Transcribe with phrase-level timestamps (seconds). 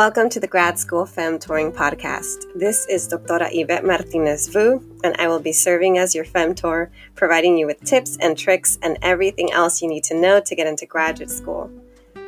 [0.00, 2.46] Welcome to the Grad School Femtoring Podcast.
[2.54, 7.58] This is Doctora Yvette Martinez Vu, and I will be serving as your femtor, providing
[7.58, 10.86] you with tips and tricks and everything else you need to know to get into
[10.86, 11.70] graduate school.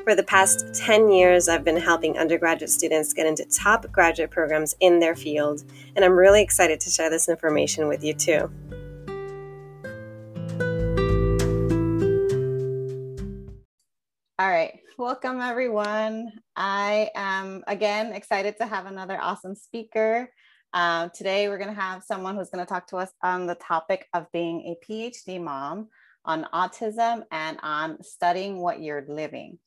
[0.05, 4.75] For the past 10 years, I've been helping undergraduate students get into top graduate programs
[4.81, 5.65] in their field,
[5.97, 8.51] and I'm really excited to share this information with you too.
[14.39, 14.82] All right.
[15.03, 16.31] Welcome, everyone.
[16.55, 20.31] I am again excited to have another awesome speaker.
[20.73, 23.57] Uh, today, we're going to have someone who's going to talk to us on the
[23.57, 25.89] topic of being a PhD mom,
[26.25, 29.59] on autism, and on studying what you're living.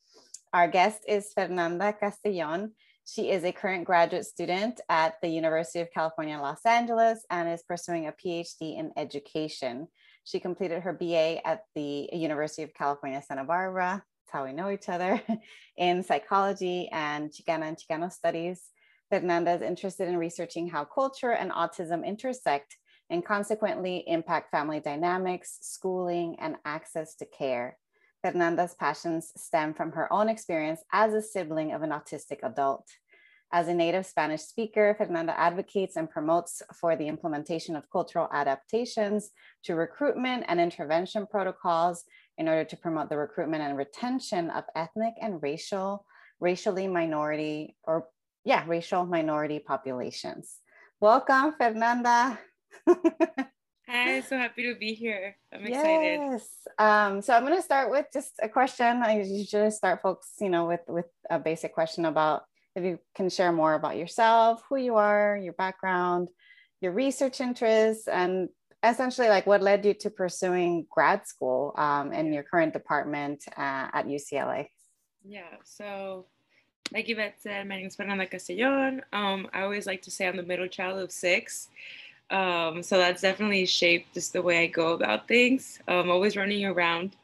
[0.54, 2.72] Our guest is Fernanda Castellon.
[3.04, 7.62] She is a current graduate student at the University of California, Los Angeles, and is
[7.62, 9.88] pursuing a PhD in education.
[10.24, 14.88] She completed her BA at the University of California, Santa Barbara, how we know each
[14.88, 15.20] other,
[15.76, 18.62] in psychology and Chicana and Chicano studies.
[19.10, 22.76] Fernanda is interested in researching how culture and autism intersect
[23.08, 27.78] and consequently impact family dynamics, schooling, and access to care.
[28.22, 32.84] Fernanda's passions stem from her own experience as a sibling of an autistic adult.
[33.52, 39.30] As a native Spanish speaker, Fernanda advocates and promotes for the implementation of cultural adaptations
[39.62, 42.02] to recruitment and intervention protocols
[42.38, 46.04] in order to promote the recruitment and retention of ethnic and racial,
[46.40, 48.08] racially minority, or
[48.44, 50.60] yeah, racial minority populations.
[51.00, 52.38] Welcome, Fernanda.
[53.88, 55.36] Hi, so happy to be here.
[55.52, 56.20] I'm excited.
[56.32, 56.48] Yes.
[56.78, 59.02] Um, so I'm going to start with just a question.
[59.02, 62.42] I usually start folks, you know, with with a basic question about
[62.74, 66.28] if you can share more about yourself, who you are, your background,
[66.80, 68.48] your research interests, and
[68.82, 73.88] essentially like what led you to pursuing grad school um, in your current department uh,
[73.92, 74.68] at UCLA?
[75.24, 76.26] Yeah, so
[76.92, 79.02] like Yvette said, my name is Fernanda Castellon.
[79.12, 81.68] Um, I always like to say I'm the middle child of six.
[82.30, 85.80] Um, so that's definitely shaped just the way I go about things.
[85.88, 87.16] I'm always running around.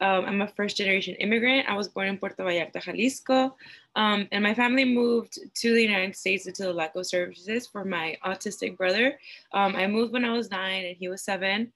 [0.00, 1.68] Um, I'm a first generation immigrant.
[1.68, 3.56] I was born in Puerto Vallarta, Jalisco.
[3.98, 8.16] Um, and my family moved to the United States into the LACO services for my
[8.24, 9.18] autistic brother.
[9.52, 11.72] Um, I moved when I was nine and he was seven.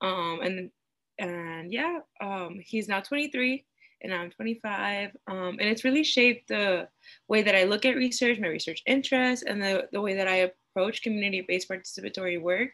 [0.00, 0.70] Um, and,
[1.18, 3.62] and yeah, um, he's now 23
[4.00, 5.18] and I'm 25.
[5.26, 6.88] Um, and it's really shaped the
[7.28, 10.50] way that I look at research, my research interests, and the, the way that I
[10.72, 12.70] approach community-based participatory work.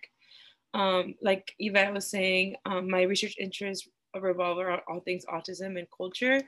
[0.74, 3.88] Um, like Yvette was saying, my research interests
[4.20, 6.40] revolve around all things autism and culture.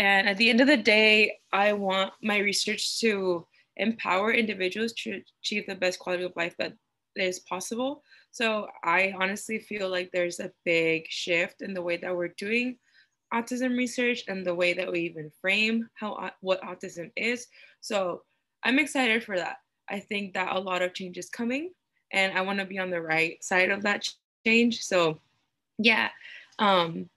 [0.00, 3.46] And at the end of the day, I want my research to
[3.76, 6.72] empower individuals to achieve the best quality of life that
[7.16, 8.02] is possible.
[8.30, 12.78] So I honestly feel like there's a big shift in the way that we're doing
[13.34, 17.46] autism research and the way that we even frame how what autism is.
[17.82, 18.22] So
[18.64, 19.56] I'm excited for that.
[19.90, 21.72] I think that a lot of change is coming
[22.10, 24.08] and I want to be on the right side of that
[24.46, 24.80] change.
[24.80, 25.20] So
[25.76, 26.08] yeah.
[26.58, 27.10] Um,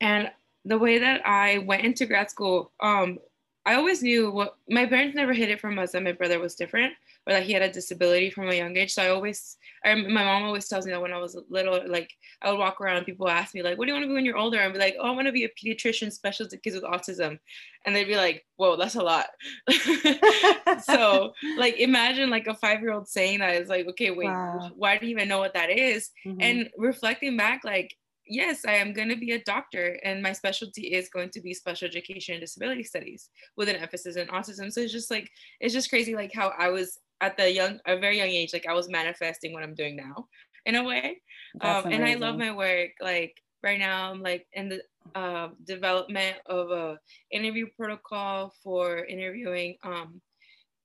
[0.00, 0.30] and
[0.64, 3.18] the way that I went into grad school, um,
[3.66, 6.54] I always knew what my parents never hid it from us that my brother was
[6.54, 6.94] different
[7.26, 8.94] or that he had a disability from a young age.
[8.94, 12.10] So I always, I, my mom always tells me that when I was little, like
[12.40, 14.14] I would walk around and people ask me like, what do you want to be
[14.14, 14.58] when you're older?
[14.58, 17.38] I'd be like, oh, I want to be a pediatrician specialist to kids with autism.
[17.84, 19.26] And they'd be like, whoa, that's a lot.
[20.82, 24.70] so like, imagine like a five-year-old saying that is like, okay, wait, wow.
[24.74, 26.10] why do you even know what that is?
[26.26, 26.40] Mm-hmm.
[26.40, 27.94] And reflecting back, like
[28.30, 31.52] yes, I am going to be a doctor, and my specialty is going to be
[31.52, 34.72] special education and disability studies with an emphasis in autism.
[34.72, 35.28] So it's just like
[35.60, 38.66] it's just crazy, like how I was at the young, a very young age, like
[38.66, 40.28] I was manifesting what I'm doing now,
[40.64, 41.20] in a way.
[41.60, 42.90] Um, and I love my work.
[43.00, 44.82] Like right now, I'm like in the
[45.14, 46.98] uh, development of a
[47.32, 50.20] interview protocol for interviewing um,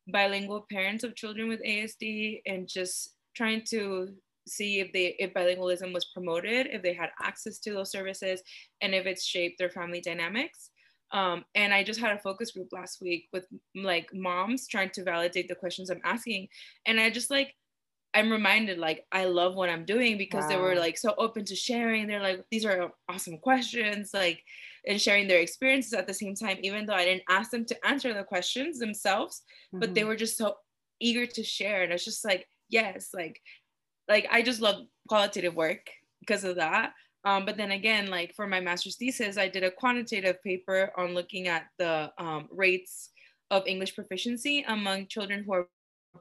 [0.07, 4.09] bilingual parents of children with ASD, and just trying to
[4.47, 8.41] see if they if bilingualism was promoted, if they had access to those services,
[8.81, 10.71] and if it's shaped their family dynamics.
[11.11, 13.45] Um, and I just had a focus group last week with
[13.75, 16.47] like moms trying to validate the questions I'm asking,
[16.85, 17.53] and I just like
[18.13, 20.49] I'm reminded like I love what I'm doing because wow.
[20.49, 22.07] they were like so open to sharing.
[22.07, 24.41] They're like these are awesome questions, like
[24.87, 27.87] and sharing their experiences at the same time, even though I didn't ask them to
[27.87, 29.79] answer the questions themselves, mm-hmm.
[29.79, 30.09] but they mm-hmm.
[30.09, 30.55] were just so
[30.99, 31.83] eager to share.
[31.83, 33.41] And it's just like, yes, like
[34.07, 36.93] like I just love qualitative work because of that.
[37.23, 41.15] Um, but then again, like for my master's thesis, I did a quantitative paper on
[41.15, 43.09] looking at the um, rates
[43.49, 45.67] of English proficiency among children who are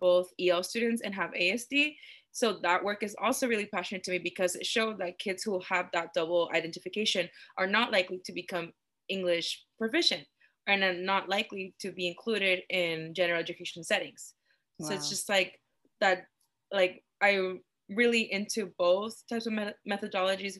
[0.00, 1.96] both EL students and have ASD.
[2.32, 5.60] So that work is also really passionate to me because it showed that kids who
[5.68, 7.28] have that double identification
[7.58, 8.72] are not likely to become
[9.08, 10.24] English proficient
[10.66, 14.34] and are not likely to be included in general education settings.
[14.78, 14.88] Wow.
[14.88, 15.60] So it's just like
[16.00, 16.24] that,
[16.72, 19.52] like I'm really into both types of
[19.88, 20.54] methodologies.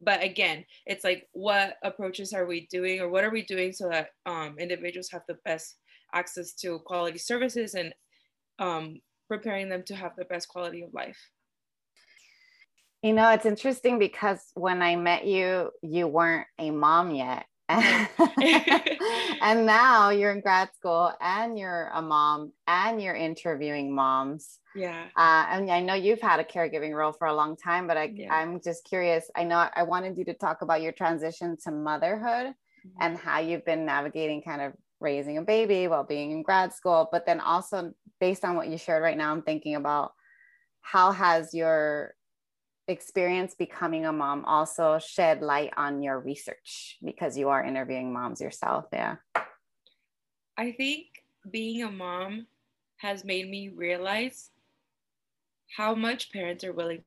[0.00, 3.88] But again, it's like what approaches are we doing or what are we doing so
[3.90, 5.76] that um, individuals have the best
[6.14, 7.92] access to quality services and
[8.58, 11.18] um, preparing them to have the best quality of life.
[13.02, 17.46] You know, it's interesting because when I met you, you weren't a mom yet.
[19.42, 24.58] and now you're in grad school and you're a mom and you're interviewing moms.
[24.74, 25.06] Yeah.
[25.16, 28.12] Uh, and I know you've had a caregiving role for a long time, but I,
[28.14, 28.32] yeah.
[28.32, 29.30] I'm just curious.
[29.34, 32.88] I know I wanted you to talk about your transition to motherhood mm-hmm.
[33.00, 37.08] and how you've been navigating kind of raising a baby while being in grad school.
[37.10, 40.12] But then also, based on what you shared right now, I'm thinking about
[40.82, 42.14] how has your
[42.90, 48.40] experience becoming a mom also shed light on your research because you are interviewing moms
[48.40, 49.16] yourself yeah.
[50.56, 51.06] I think
[51.50, 52.46] being a mom
[52.98, 54.50] has made me realize
[55.74, 57.02] how much parents are willing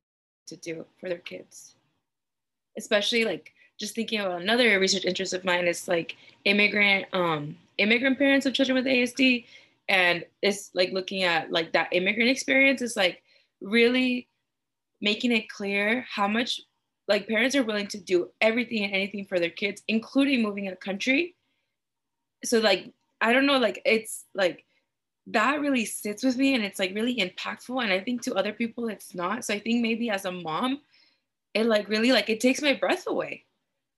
[0.47, 1.75] to do for their kids.
[2.77, 6.15] Especially like just thinking about another research interest of mine is like
[6.45, 9.45] immigrant um immigrant parents of children with asd
[9.89, 13.21] and it's like looking at like that immigrant experience is like
[13.62, 14.27] really
[15.04, 16.62] making it clear how much
[17.10, 20.76] like parents are willing to do everything and anything for their kids, including moving a
[20.76, 21.36] country.
[22.46, 24.66] So like I don't know, like it's like
[25.28, 27.84] that really sits with me and it's like really impactful.
[27.84, 29.44] And I think to other people it's not.
[29.44, 30.80] So I think maybe as a mom,
[31.54, 33.44] it like really like it takes my breath away.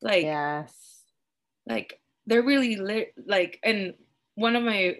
[0.02, 0.74] Like yes.
[1.68, 3.94] Like they're really lit like and
[4.34, 4.98] one of my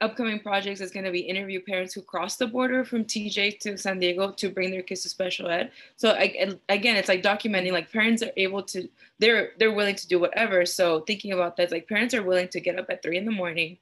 [0.00, 3.76] upcoming projects is going to be interview parents who cross the border from TJ to
[3.76, 5.72] San Diego to bring their kids to special ed.
[5.96, 8.88] So I, again, it's like documenting like parents are able to
[9.18, 10.64] they're they're willing to do whatever.
[10.64, 13.30] So thinking about that, like parents are willing to get up at three in the
[13.30, 13.78] morning,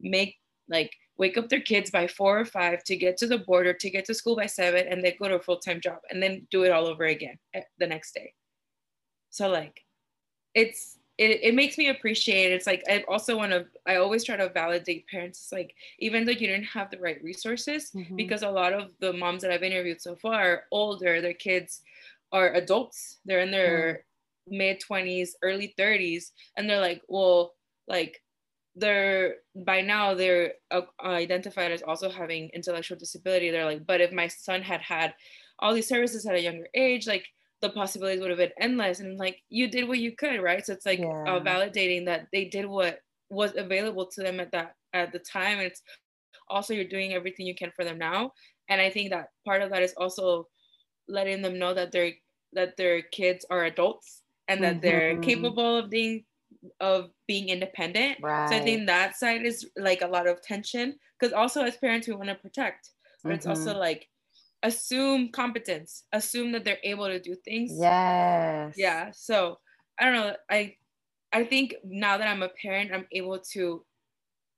[0.00, 0.36] make
[0.68, 3.90] like wake up their kids by four or five to get to the border to
[3.90, 6.64] get to school by seven and then go to a full-time job and then do
[6.64, 8.32] it all over again eh, the next day.
[9.30, 9.84] So like
[10.54, 14.36] it's it, it makes me appreciate it's like i also want to i always try
[14.36, 18.16] to validate parents it's like even though you didn't have the right resources mm-hmm.
[18.16, 21.82] because a lot of the moms that i've interviewed so far are older their kids
[22.32, 24.04] are adults they're in their
[24.50, 24.58] mm.
[24.58, 27.54] mid 20s early 30s and they're like well
[27.86, 28.20] like
[28.74, 34.12] they're by now they're uh, identified as also having intellectual disability they're like but if
[34.12, 35.14] my son had had
[35.58, 37.26] all these services at a younger age like
[37.62, 40.72] the possibilities would have been endless and like you did what you could right so
[40.72, 41.24] it's like yeah.
[41.26, 42.98] uh, validating that they did what
[43.30, 45.80] was available to them at that at the time and it's
[46.50, 48.32] also you're doing everything you can for them now
[48.68, 50.46] and i think that part of that is also
[51.08, 52.12] letting them know that they're
[52.52, 54.80] that their kids are adults and that mm-hmm.
[54.80, 56.24] they're capable of being
[56.80, 58.50] of being independent right.
[58.50, 62.08] so i think that side is like a lot of tension because also as parents
[62.08, 62.90] we want to protect
[63.22, 63.36] but mm-hmm.
[63.36, 63.80] it's also mm-hmm.
[63.80, 64.08] like
[64.62, 67.72] assume competence assume that they're able to do things.
[67.74, 68.74] Yes.
[68.76, 69.58] Yeah so
[69.98, 70.74] i don't know i
[71.32, 73.84] i think now that i'm a parent i'm able to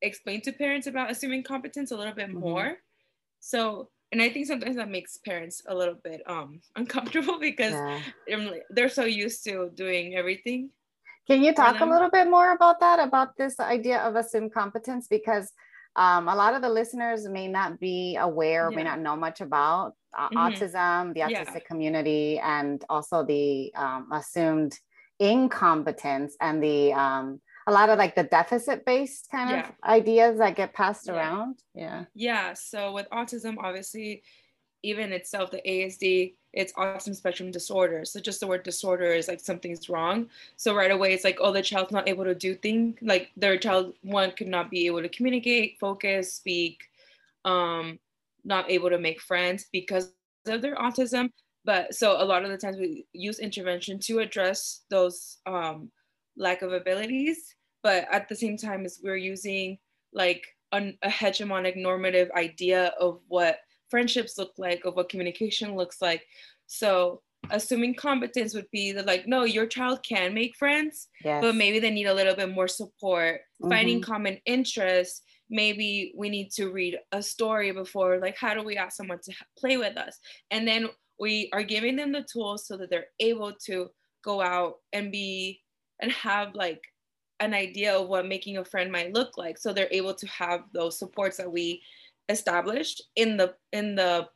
[0.02, 2.40] explain to parents about assuming competence a little bit mm-hmm.
[2.40, 2.76] more.
[3.40, 8.00] So and i think sometimes that makes parents a little bit um uncomfortable because yeah.
[8.26, 10.70] they're, they're so used to doing everything.
[11.26, 15.08] Can you talk a little bit more about that about this idea of assumed competence?
[15.08, 15.52] Because
[15.96, 18.76] um, a lot of the listeners may not be aware, yeah.
[18.76, 20.38] may not know much about uh, mm-hmm.
[20.38, 21.68] autism, the autistic yeah.
[21.68, 24.78] community, and also the um, assumed
[25.20, 29.68] incompetence and the um, a lot of like the deficit based kind yeah.
[29.68, 31.58] of ideas that get passed around.
[31.74, 32.04] Yeah.
[32.14, 32.54] Yeah.
[32.54, 34.22] So with autism, obviously,
[34.82, 38.04] even itself, the ASD, it's autism spectrum disorder.
[38.04, 40.28] So just the word disorder is like something's wrong.
[40.56, 42.96] So right away it's like, oh, the child's not able to do things.
[43.02, 46.84] Like their child one could not be able to communicate, focus, speak,
[47.44, 47.98] um,
[48.44, 50.12] not able to make friends because
[50.46, 51.30] of their autism.
[51.64, 55.90] But so a lot of the times we use intervention to address those um,
[56.36, 57.54] lack of abilities.
[57.82, 59.78] But at the same time, as we're using
[60.12, 63.58] like a, a hegemonic normative idea of what
[63.90, 66.24] friendships look like, of what communication looks like.
[66.66, 71.42] So assuming competence would be that like no your child can make friends yes.
[71.42, 73.70] but maybe they need a little bit more support mm-hmm.
[73.70, 78.76] finding common interests maybe we need to read a story before like how do we
[78.76, 80.18] ask someone to play with us
[80.50, 80.88] and then
[81.20, 83.88] we are giving them the tools so that they're able to
[84.24, 85.60] go out and be
[86.00, 86.82] and have like
[87.40, 90.60] an idea of what making a friend might look like so they're able to have
[90.72, 91.82] those supports that we
[92.28, 94.26] established in the in the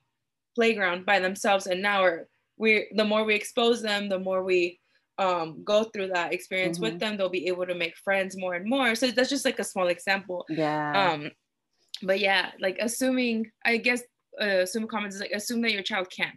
[0.54, 4.78] playground by themselves and now we're we the more we expose them the more we
[5.18, 6.92] um, go through that experience mm-hmm.
[6.92, 8.94] with them, they'll be able to make friends more and more.
[8.94, 10.46] So that's just like a small example.
[10.48, 11.10] Yeah.
[11.10, 11.30] Um,
[12.02, 14.02] but yeah, like assuming, I guess,
[14.40, 16.32] uh, assume competence is like assume that your child can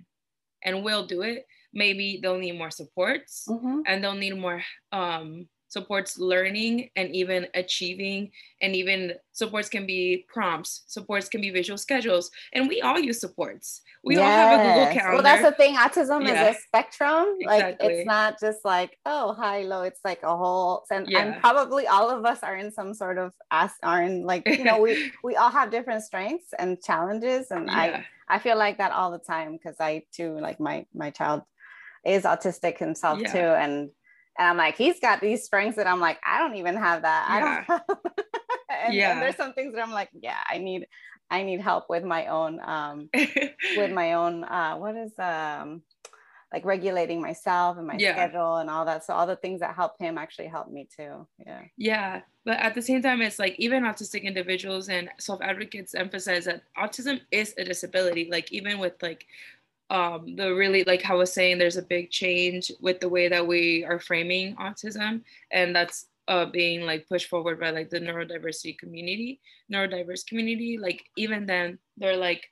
[0.63, 1.45] and will do it.
[1.73, 3.81] Maybe they'll need more supports mm-hmm.
[3.85, 8.29] and they'll need more um supports learning and even achieving
[8.61, 13.21] and even supports can be prompts supports can be visual schedules and we all use
[13.21, 14.21] supports we yes.
[14.21, 16.49] all have a google calendar well that's the thing autism yeah.
[16.49, 17.47] is a spectrum exactly.
[17.47, 21.19] like it's not just like oh high low it's like a whole and, yeah.
[21.19, 24.65] and probably all of us are in some sort of as are in like you
[24.65, 28.03] know we we all have different strengths and challenges and yeah.
[28.29, 31.43] i i feel like that all the time because i too like my my child
[32.03, 33.89] is autistic himself too and
[34.37, 37.27] and I'm like, he's got these strengths that I'm like, I don't even have that.
[37.29, 37.35] Yeah.
[37.35, 37.83] I don't have
[38.85, 39.11] and, yeah.
[39.11, 40.87] and there's some things that I'm like, yeah, I need,
[41.29, 45.81] I need help with my own, um, with my own, uh, what is, um,
[46.51, 48.11] like regulating myself and my yeah.
[48.11, 49.05] schedule and all that.
[49.05, 51.25] So all the things that help him actually help me too.
[51.45, 51.61] Yeah.
[51.77, 52.21] Yeah.
[52.43, 56.63] But at the same time, it's like even autistic individuals and self advocates emphasize that
[56.77, 58.27] autism is a disability.
[58.29, 59.25] Like even with like
[59.91, 63.45] um, the really like I was saying, there's a big change with the way that
[63.45, 65.21] we are framing autism,
[65.51, 70.77] and that's uh, being like pushed forward by like the neurodiversity community, neurodiverse community.
[70.81, 72.47] Like even then, they're like,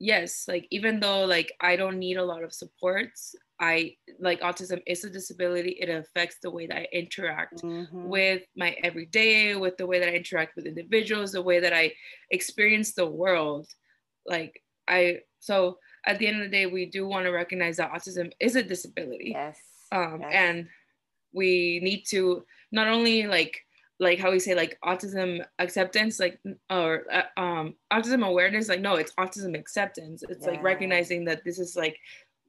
[0.00, 4.82] yes, like even though like I don't need a lot of supports, I like autism
[4.84, 5.76] is a disability.
[5.80, 8.08] It affects the way that I interact mm-hmm.
[8.08, 11.92] with my everyday, with the way that I interact with individuals, the way that I
[12.32, 13.68] experience the world.
[14.26, 17.92] Like I so at the end of the day, we do want to recognize that
[17.92, 19.32] autism is a disability.
[19.34, 19.58] Yes.
[19.92, 20.32] Um, yes.
[20.34, 20.68] And
[21.32, 23.60] we need to not only like
[24.00, 26.38] like how we say like autism acceptance like
[26.70, 30.52] or uh, um autism awareness like no it's autism acceptance it's yeah.
[30.52, 31.96] like recognizing that this is like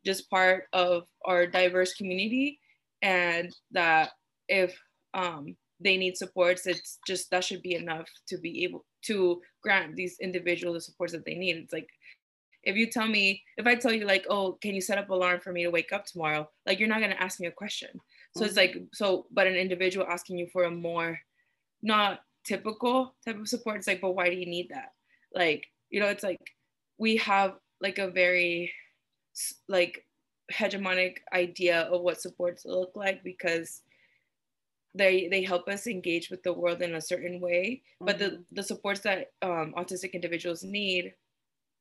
[0.03, 2.60] just part of our diverse community
[3.01, 4.12] and that
[4.50, 4.77] if
[5.13, 9.95] um they need supports it's just that should be enough to be able to grant
[9.95, 11.89] these individuals the supports that they need it's like
[12.63, 15.39] if you tell me if i tell you like oh can you set up alarm
[15.39, 17.89] for me to wake up tomorrow like you're not going to ask me a question
[18.36, 18.48] so mm-hmm.
[18.48, 21.20] it's like so but an individual asking you for a more
[21.82, 24.91] not typical type of support it's like but why do you need that
[25.34, 26.39] like you know it's like
[26.98, 28.72] we have like a very
[29.67, 30.05] like
[30.51, 33.82] hegemonic idea of what supports look like because
[34.96, 38.05] they they help us engage with the world in a certain way mm-hmm.
[38.05, 38.41] but the mm-hmm.
[38.51, 41.13] the supports that um, autistic individuals need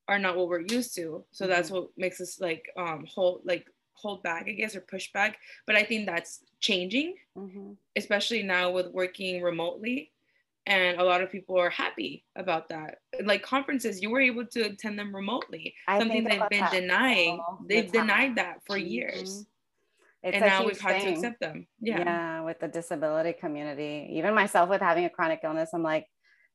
[0.09, 1.25] are not what we're used to.
[1.31, 1.77] So that's mm-hmm.
[1.77, 5.39] what makes us like um hold like hold back, I guess, or push back.
[5.67, 7.73] But I think that's changing, mm-hmm.
[7.97, 10.11] especially now with working remotely.
[10.65, 12.99] And a lot of people are happy about that.
[13.25, 15.75] Like conferences, you were able to attend them remotely.
[15.89, 17.43] I Something they've been denying.
[17.67, 18.89] They've the denied that for mm-hmm.
[18.89, 19.47] years.
[20.23, 21.07] It's and now we've had thing.
[21.07, 21.67] to accept them.
[21.81, 21.99] Yeah.
[21.99, 24.09] Yeah, with the disability community.
[24.13, 26.07] Even myself with having a chronic illness, I'm like,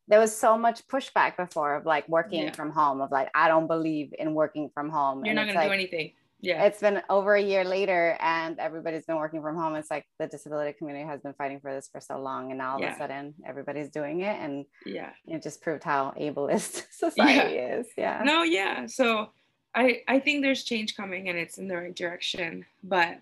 [0.08, 2.52] there was so much pushback before of like working yeah.
[2.52, 5.26] from home of like i don't believe in working from home.
[5.26, 6.14] You're and not going like, to do anything.
[6.40, 6.66] Yeah.
[6.66, 9.76] it's been over a year later and everybody's been working from home.
[9.76, 12.74] It's like the disability community has been fighting for this for so long and now
[12.74, 12.92] all yeah.
[12.92, 15.10] of a sudden everybody's doing it and yeah.
[15.26, 17.78] it just proved how ableist society yeah.
[17.78, 17.88] is.
[17.98, 18.22] Yeah.
[18.24, 18.86] No yeah.
[18.86, 19.30] So
[19.76, 22.66] i i think there's change coming and it's in the right direction.
[22.84, 23.20] But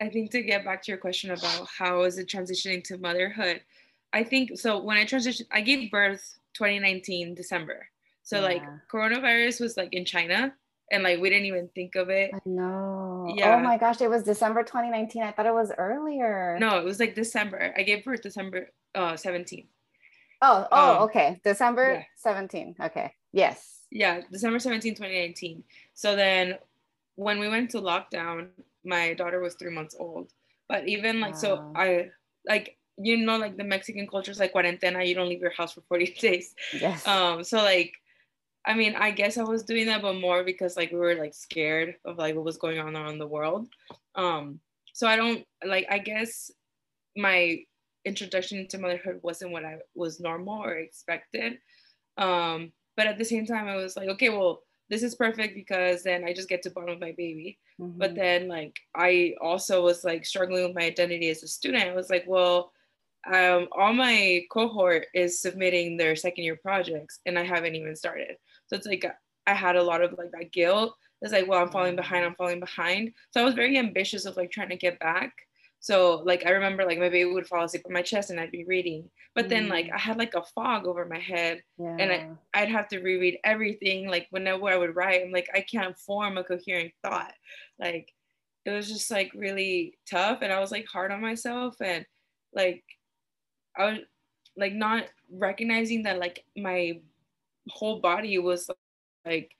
[0.00, 3.60] i think to get back to your question about how is it transitioning to motherhood
[4.14, 4.78] I think so.
[4.78, 7.88] When I transitioned, I gave birth 2019 December.
[8.22, 8.44] So yeah.
[8.44, 10.54] like coronavirus was like in China,
[10.90, 12.30] and like we didn't even think of it.
[12.32, 13.34] I know.
[13.36, 13.56] Yeah.
[13.56, 15.22] Oh my gosh, it was December 2019.
[15.22, 16.56] I thought it was earlier.
[16.60, 17.74] No, it was like December.
[17.76, 19.66] I gave birth December uh 17.
[20.42, 21.40] Oh, oh, um, okay.
[21.42, 22.02] December yeah.
[22.16, 22.76] 17.
[22.80, 23.12] Okay.
[23.32, 23.80] Yes.
[23.90, 25.64] Yeah, December 17, 2019.
[25.94, 26.58] So then
[27.16, 28.48] when we went to lockdown,
[28.84, 30.30] my daughter was three months old.
[30.68, 31.38] But even like wow.
[31.38, 32.10] so I
[32.46, 35.72] like you know like the mexican culture is like cuarentena you don't leave your house
[35.72, 37.92] for 40 days yes um so like
[38.64, 41.34] i mean i guess i was doing that but more because like we were like
[41.34, 43.68] scared of like what was going on around the world
[44.14, 44.60] um
[44.92, 46.50] so i don't like i guess
[47.16, 47.58] my
[48.04, 51.58] introduction to motherhood wasn't what i was normal or expected
[52.18, 56.02] um but at the same time i was like okay well this is perfect because
[56.02, 57.58] then I just get to bond with my baby.
[57.80, 57.98] Mm-hmm.
[57.98, 61.84] But then like I also was like struggling with my identity as a student.
[61.84, 62.72] I was like, well,
[63.32, 68.36] um, all my cohort is submitting their second year projects and I haven't even started.
[68.66, 69.04] So it's like
[69.46, 70.94] I had a lot of like that guilt.
[71.22, 73.12] It's like, well, I'm falling behind, I'm falling behind.
[73.30, 75.32] So I was very ambitious of like trying to get back.
[75.80, 78.50] So like I remember like my baby would fall asleep on my chest and I'd
[78.50, 79.10] be reading.
[79.34, 79.94] But then like mm.
[79.94, 81.96] I had like a fog over my head yeah.
[81.98, 84.08] and I, I'd have to reread everything.
[84.08, 87.34] Like whenever I would write, I'm like, I can't form a coherent thought.
[87.78, 88.12] Like
[88.64, 92.06] it was just like really tough and I was like hard on myself and
[92.54, 92.82] like
[93.76, 93.98] I was
[94.56, 97.00] like not recognizing that like my
[97.68, 98.70] whole body was
[99.24, 99.52] like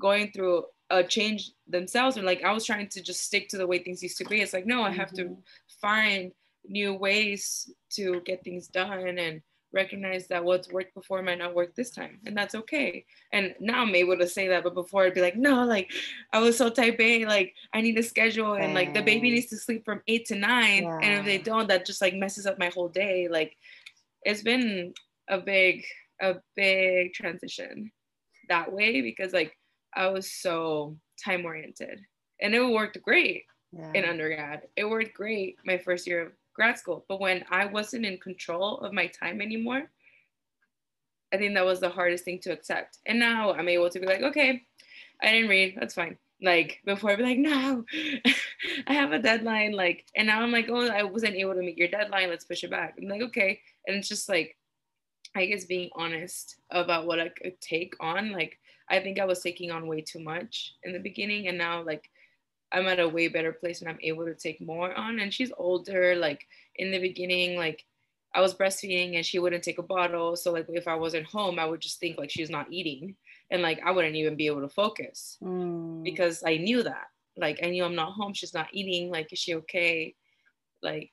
[0.00, 3.66] going through a change themselves and like I was trying to just stick to the
[3.66, 4.40] way things used to be.
[4.40, 5.34] It's like no, I have mm-hmm.
[5.34, 5.36] to
[5.80, 6.32] find
[6.66, 9.42] new ways to get things done and
[9.72, 13.82] recognize that what's worked before might not work this time and that's okay and now
[13.82, 15.90] i'm able to say that but before i'd be like no like
[16.32, 19.46] i was so type a like i need a schedule and like the baby needs
[19.46, 20.98] to sleep from eight to nine yeah.
[21.02, 23.56] and if they don't that just like messes up my whole day like
[24.22, 24.92] it's been
[25.28, 25.84] a big
[26.20, 27.90] a big transition
[28.48, 29.56] that way because like
[29.94, 31.98] i was so time oriented
[32.40, 33.90] and it worked great yeah.
[33.94, 37.04] in undergrad it worked great my first year of grad school.
[37.08, 39.90] But when I wasn't in control of my time anymore,
[41.32, 42.98] I think that was the hardest thing to accept.
[43.06, 44.62] And now I'm able to be like, okay,
[45.22, 46.18] I didn't read, that's fine.
[46.42, 47.84] Like before I'd be like, no,
[48.86, 49.72] I have a deadline.
[49.72, 52.28] Like, and now I'm like, oh, I wasn't able to meet your deadline.
[52.28, 52.96] Let's push it back.
[53.00, 53.60] I'm like, okay.
[53.86, 54.56] And it's just like,
[55.34, 58.32] I guess being honest about what I could take on.
[58.32, 58.58] Like,
[58.90, 61.48] I think I was taking on way too much in the beginning.
[61.48, 62.10] And now, like,
[62.72, 65.20] I'm at a way better place and I'm able to take more on.
[65.20, 66.16] And she's older.
[66.16, 67.84] Like in the beginning, like
[68.34, 70.36] I was breastfeeding and she wouldn't take a bottle.
[70.36, 73.14] So like if I wasn't home, I would just think like she's not eating.
[73.50, 76.02] And like I wouldn't even be able to focus mm.
[76.02, 77.06] because I knew that.
[77.36, 79.10] Like I knew I'm not home, she's not eating.
[79.10, 80.14] Like, is she okay?
[80.82, 81.10] Like,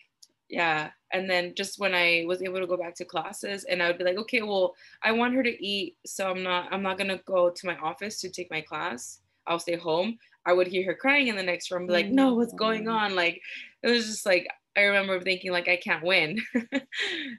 [0.49, 0.91] yeah.
[1.11, 3.97] And then just when I was able to go back to classes and I would
[3.97, 5.97] be like, okay, well, I want her to eat.
[6.05, 9.19] So I'm not, I'm not gonna go to my office to take my class.
[9.45, 10.17] I'll stay home.
[10.49, 12.93] I would hear her crying in the next room, be like, no, what's going mm.
[12.93, 13.15] on?
[13.15, 13.39] Like,
[13.83, 16.41] it was just like, I remember thinking, like, I can't win.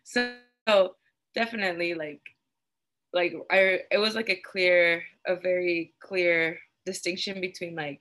[0.04, 0.36] so,
[0.68, 0.94] so
[1.34, 2.20] definitely, like,
[3.12, 8.00] like I, it was like a clear, a very clear distinction between like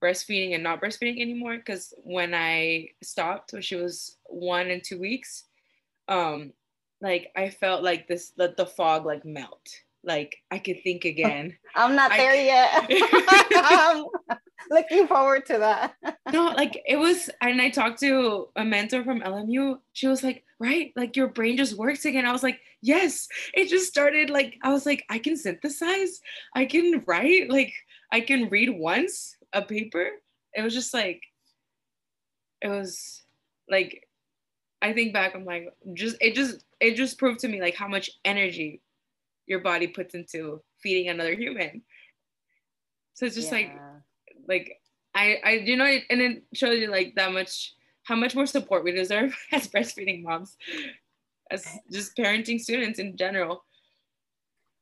[0.00, 1.56] breastfeeding and not breastfeeding anymore.
[1.56, 5.44] Because when I stopped, when she was one and two weeks,
[6.06, 6.52] um,
[7.00, 9.68] like I felt like this, the, the fog like melt
[10.04, 11.56] like I could think again.
[11.74, 12.86] I'm not there yet.
[12.90, 14.38] I, yet.
[14.70, 15.94] looking forward to that.
[16.32, 19.78] no, like it was, and I talked to a mentor from LMU.
[19.92, 22.26] She was like, right, like your brain just works again.
[22.26, 26.20] I was like, yes, it just started like, I was like, I can synthesize,
[26.54, 27.72] I can write, like
[28.12, 30.10] I can read once a paper.
[30.54, 31.20] It was just like,
[32.60, 33.22] it was
[33.70, 34.06] like,
[34.82, 37.88] I think back, I'm like, just, it just, it just proved to me like how
[37.88, 38.82] much energy
[39.46, 41.82] your body puts into feeding another human.
[43.14, 43.58] So it's just yeah.
[43.58, 43.72] like
[44.48, 44.80] like
[45.14, 47.74] I I you know and it shows you like that much
[48.04, 50.56] how much more support we deserve as breastfeeding moms,
[51.50, 53.64] as just parenting students in general.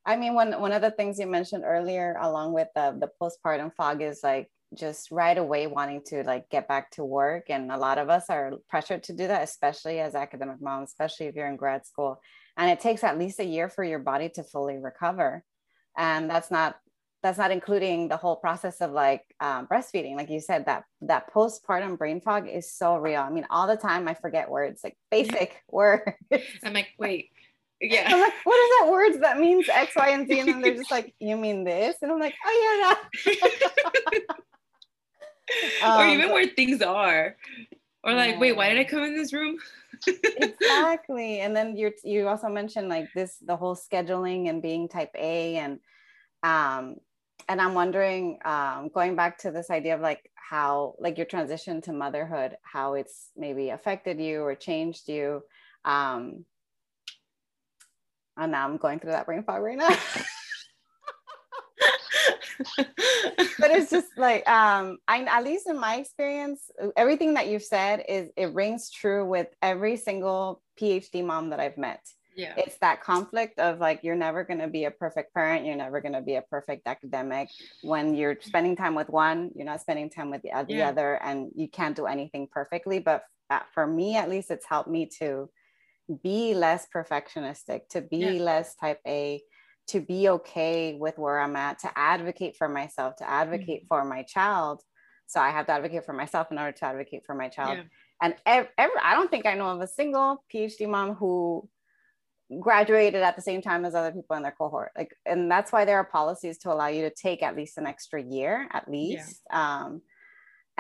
[0.06, 3.74] I mean, one one of the things you mentioned earlier, along with the the postpartum
[3.74, 7.76] fog, is like just right away wanting to like get back to work, and a
[7.76, 11.48] lot of us are pressured to do that, especially as academic moms, especially if you're
[11.48, 12.20] in grad school
[12.60, 15.42] and it takes at least a year for your body to fully recover.
[15.96, 16.76] And that's not
[17.22, 20.14] that's not including the whole process of like um, breastfeeding.
[20.14, 23.22] Like you said that that postpartum brain fog is so real.
[23.22, 26.12] I mean all the time i forget words like basic words.
[26.62, 27.30] I'm like wait
[27.80, 28.04] yeah.
[28.12, 30.40] i'm like what is that words that means x y and z?
[30.40, 31.96] And then they're just like you mean this?
[32.02, 32.94] And i'm like oh
[33.24, 34.20] yeah yeah.
[35.82, 37.36] Um, or even where things are.
[38.04, 38.38] Or like yeah.
[38.38, 39.56] wait why did i come in this room
[40.06, 41.40] exactly.
[41.40, 45.56] And then you you also mentioned like this the whole scheduling and being type a
[45.56, 45.78] and
[46.42, 46.96] um
[47.48, 51.80] and i'm wondering um going back to this idea of like how like your transition
[51.82, 55.42] to motherhood how it's maybe affected you or changed you.
[55.84, 56.44] Um
[58.36, 59.94] and now i'm going through that brain fog right now
[62.78, 68.04] but it's just like um I at least in my experience, everything that you've said
[68.08, 72.00] is it rings true with every single PhD mom that I've met.
[72.36, 72.54] Yeah.
[72.56, 76.00] It's that conflict of like you're never going to be a perfect parent, you're never
[76.00, 77.48] going to be a perfect academic.
[77.82, 80.88] When you're spending time with one, you're not spending time with the, the yeah.
[80.88, 83.24] other and you can't do anything perfectly, but
[83.74, 85.50] for me at least it's helped me to
[86.22, 88.42] be less perfectionistic, to be yeah.
[88.42, 89.42] less type A,
[89.90, 93.88] to be okay with where I'm at, to advocate for myself, to advocate mm-hmm.
[93.88, 94.82] for my child.
[95.26, 97.78] So I have to advocate for myself in order to advocate for my child.
[97.78, 97.84] Yeah.
[98.22, 101.68] And ever, ever, I don't think I know of a single PhD mom who
[102.60, 104.90] graduated at the same time as other people in their cohort.
[104.96, 107.86] Like, and that's why there are policies to allow you to take at least an
[107.86, 109.40] extra year, at least.
[109.50, 109.82] Yeah.
[109.84, 110.02] Um,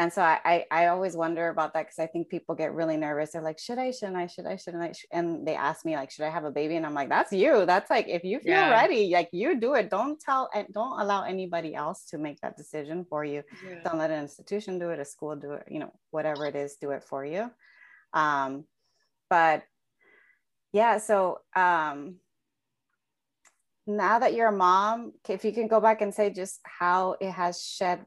[0.00, 3.32] and so I, I, always wonder about that because I think people get really nervous.
[3.32, 4.94] They're like, should I, shouldn't I, should I, shouldn't I?
[5.12, 6.76] And they ask me like, should I have a baby?
[6.76, 7.66] And I'm like, that's you.
[7.66, 8.70] That's like, if you feel yeah.
[8.70, 9.90] ready, like you do it.
[9.90, 13.42] Don't tell and don't allow anybody else to make that decision for you.
[13.62, 13.80] Yeah.
[13.84, 16.76] Don't let an institution do it, a school do it, you know, whatever it is,
[16.80, 17.50] do it for you.
[18.14, 18.64] Um,
[19.28, 19.64] but
[20.72, 22.20] yeah, so um,
[23.86, 27.32] now that you're a mom, if you can go back and say just how it
[27.32, 28.06] has shed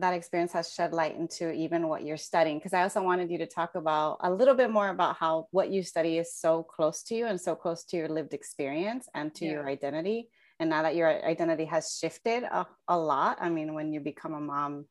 [0.00, 3.38] that experience has shed light into even what you're studying because i also wanted you
[3.38, 7.02] to talk about a little bit more about how what you study is so close
[7.02, 9.52] to you and so close to your lived experience and to yeah.
[9.52, 10.28] your identity
[10.60, 14.34] and now that your identity has shifted a, a lot i mean when you become
[14.34, 14.84] a mom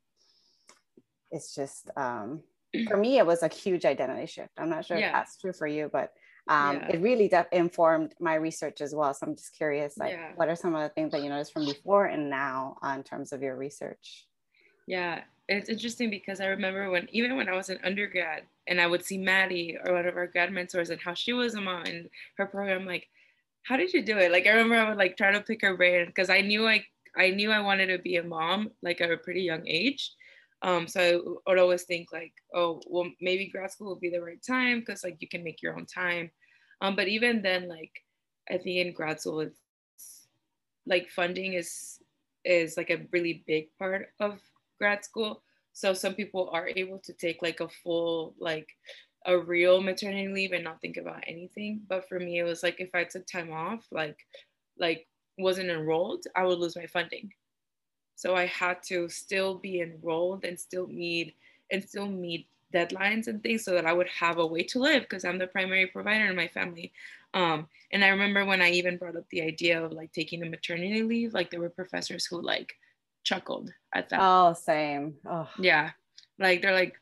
[1.32, 2.42] it's just um,
[2.88, 5.08] for me it was a huge identity shift i'm not sure yeah.
[5.08, 6.12] if that's true for you but
[6.50, 6.88] um, yeah.
[6.92, 10.56] it really de- informed my research as well so i'm just curious like what are
[10.56, 13.42] some of the things that you noticed from before and now uh, in terms of
[13.42, 14.27] your research
[14.88, 18.88] yeah, it's interesting because I remember when even when I was an undergrad and I
[18.88, 21.84] would see Maddie or one of our grad mentors and how she was a mom
[21.86, 23.08] and her program, like,
[23.64, 24.32] how did you do it?
[24.32, 26.86] Like I remember I would like try to pick her brain because I knew like
[27.16, 30.12] I knew I wanted to be a mom like at a pretty young age.
[30.62, 34.22] Um, so I would always think like, oh, well, maybe grad school will be the
[34.22, 36.32] right time because like you can make your own time.
[36.82, 37.92] Um, but even then, like
[38.50, 40.28] I think in grad school, it's
[40.86, 42.00] like funding is
[42.46, 44.40] is like a really big part of
[44.78, 45.44] grad school.
[45.74, 48.68] So some people are able to take like a full, like
[49.26, 51.82] a real maternity leave and not think about anything.
[51.88, 54.18] But for me, it was like if I took time off, like,
[54.80, 57.32] like wasn't enrolled, I would lose my funding.
[58.16, 61.36] So I had to still be enrolled and still meet
[61.72, 65.04] and still meet deadlines and things so that I would have a way to live
[65.04, 66.92] because I'm the primary provider in my family.
[67.34, 70.50] Um, and I remember when I even brought up the idea of like taking a
[70.50, 72.74] maternity leave, like there were professors who like
[73.28, 74.20] chuckled at that.
[74.22, 75.16] Oh, same.
[75.30, 75.50] Oh.
[75.60, 75.92] Yeah.
[76.40, 76.96] Like they're like,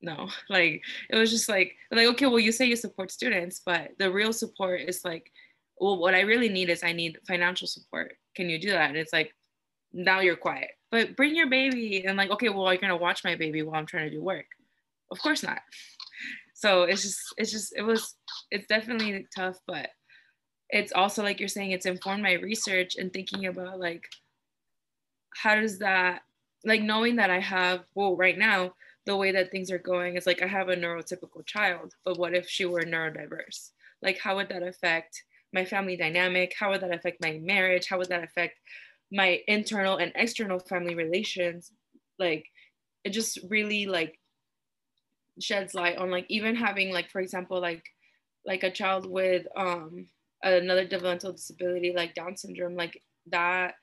[0.00, 3.90] no, like it was just like, like, okay, well, you say you support students, but
[3.98, 5.30] the real support is like,
[5.78, 8.14] well, what I really need is I need financial support.
[8.34, 8.88] Can you do that?
[8.88, 9.32] And it's like,
[9.92, 12.04] now you're quiet, but bring your baby.
[12.06, 14.46] And like, okay, well, you're gonna watch my baby while I'm trying to do work.
[15.10, 15.58] Of course not.
[16.58, 18.14] So it's just, it's just, it was,
[18.50, 19.90] it's definitely tough, but
[20.70, 24.04] it's also like you're saying, it's informed my research and thinking about like,
[25.42, 26.22] how does that
[26.64, 28.72] like knowing that I have well right now
[29.06, 32.34] the way that things are going is like I have a neurotypical child, but what
[32.34, 33.70] if she were neurodiverse?
[34.02, 35.22] Like how would that affect
[35.52, 36.54] my family dynamic?
[36.58, 37.86] How would that affect my marriage?
[37.88, 38.58] How would that affect
[39.12, 41.70] my internal and external family relations?
[42.18, 42.46] Like
[43.04, 44.18] it just really like
[45.40, 47.84] sheds light on like even having like for example like
[48.44, 50.06] like a child with um
[50.42, 53.74] another developmental disability like down syndrome like that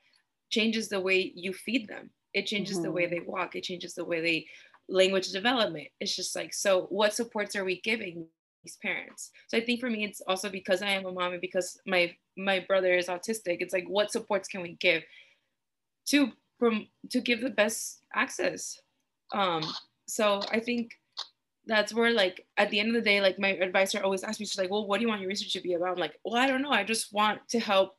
[0.53, 2.11] changes the way you feed them.
[2.33, 2.85] It changes mm-hmm.
[2.85, 3.15] the way mm-hmm.
[3.15, 3.55] they walk.
[3.55, 4.47] It changes the way they
[4.87, 5.87] language development.
[5.99, 8.27] It's just like so what supports are we giving
[8.63, 9.31] these parents?
[9.47, 12.15] So i think for me it's also because i am a mom and because my
[12.37, 15.03] my brother is autistic it's like what supports can we give
[16.07, 18.79] to from to give the best access?
[19.33, 19.63] Um
[20.07, 20.91] so i think
[21.65, 24.45] that's where like at the end of the day like my advisor always asks me
[24.45, 25.93] she's like well what do you want your research to be about?
[25.93, 26.77] I'm like well i don't know.
[26.81, 27.89] I just want to help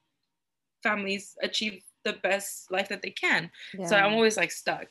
[0.83, 3.51] families achieve the best life that they can.
[3.79, 3.87] Yeah.
[3.87, 4.89] So I'm always like stuck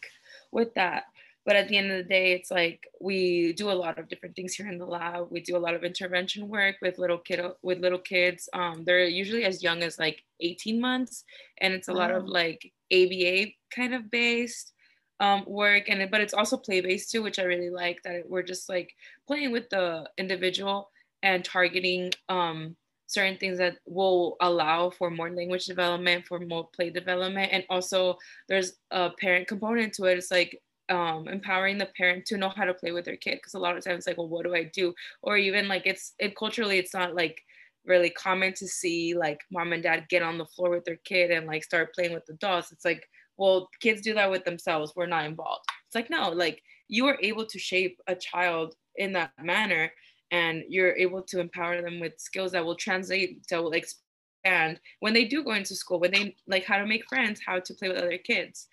[0.52, 1.06] with that.
[1.46, 4.36] But at the end of the day, it's like we do a lot of different
[4.36, 5.28] things here in the lab.
[5.30, 8.48] We do a lot of intervention work with little kid with little kids.
[8.54, 11.26] Um, they're usually as young as like 18 months,
[11.60, 14.72] and it's a lot of like ABA kind of based
[15.20, 18.02] um, work, and but it's also play based too, which I really like.
[18.04, 18.94] That we're just like
[19.28, 20.92] playing with the individual
[21.24, 26.90] and targeting um, certain things that will allow for more language development, for more play
[26.90, 27.52] development.
[27.52, 30.18] And also there's a parent component to it.
[30.18, 33.42] It's like um, empowering the parent to know how to play with their kid.
[33.44, 34.94] Cause a lot of times like, well, what do I do?
[35.22, 37.42] Or even like it's, it culturally, it's not like
[37.86, 41.32] really common to see like mom and dad get on the floor with their kid
[41.32, 42.72] and like start playing with the dolls.
[42.72, 44.94] It's like, well, kids do that with themselves.
[44.96, 45.66] We're not involved.
[45.88, 49.92] It's like, no, like you are able to shape a child in that manner
[50.34, 55.14] and you're able to empower them with skills that will translate to will expand when
[55.14, 57.88] they do go into school when they like how to make friends how to play
[57.88, 58.68] with other kids.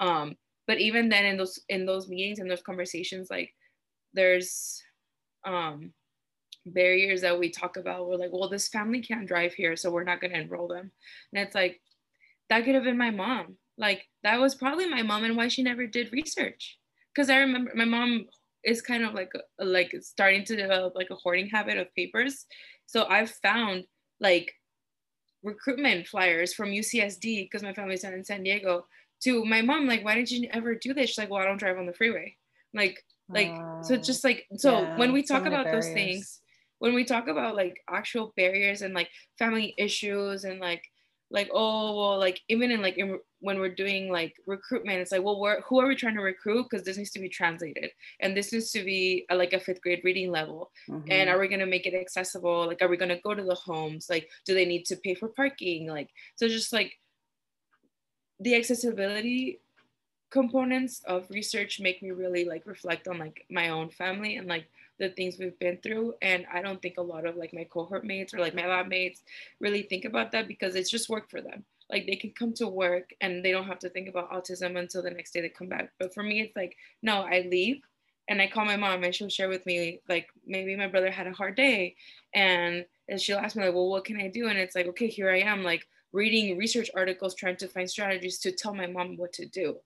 [0.00, 3.54] Um but even then in those in those meetings and those conversations like
[4.14, 4.82] there's
[5.46, 5.92] um
[6.64, 8.08] barriers that we talk about.
[8.08, 10.90] We're like well this family can't drive here so we're not going to enroll them.
[11.34, 11.80] And it's like
[12.48, 13.56] that could have been my mom.
[13.76, 16.78] Like that was probably my mom and why she never did research.
[17.14, 18.26] Because i remember my mom
[18.64, 22.46] is kind of like uh, like starting to develop like a hoarding habit of papers.
[22.86, 23.84] So I've found
[24.20, 24.52] like
[25.42, 28.86] recruitment flyers from UCSD because my family's in San Diego
[29.22, 31.10] to my mom like why didn't you ever do this?
[31.10, 32.36] She's like well I don't drive on the freeway.
[32.74, 35.86] like like so just like so yeah, when we talk so about barriers.
[35.86, 36.40] those things
[36.78, 40.84] when we talk about like actual barriers and like family issues and like
[41.30, 45.22] like oh well like even in like in, when we're doing like recruitment it's like
[45.22, 46.68] well we're, who are we trying to recruit?
[46.70, 49.82] Because this needs to be translated and this needs to be a, like a fifth
[49.82, 50.70] grade reading level.
[50.88, 51.10] Mm-hmm.
[51.10, 52.66] and are we going to make it accessible?
[52.66, 54.08] Like are we going to go to the homes?
[54.08, 55.88] Like do they need to pay for parking?
[55.88, 56.98] Like so just like
[58.40, 59.60] the accessibility
[60.30, 64.66] components of research make me really like reflect on like my own family and like
[64.98, 66.14] the things we've been through.
[66.22, 68.86] And i don't think a lot of like my cohort mates or like my lab
[68.86, 69.22] mates
[69.58, 72.66] really think about that because it's just work for them like they can come to
[72.66, 75.68] work and they don't have to think about autism until the next day they come
[75.68, 77.80] back but for me it's like no i leave
[78.28, 81.26] and i call my mom and she'll share with me like maybe my brother had
[81.26, 81.94] a hard day
[82.34, 85.06] and and she'll ask me like well what can i do and it's like okay
[85.06, 89.16] here i am like reading research articles trying to find strategies to tell my mom
[89.16, 89.76] what to do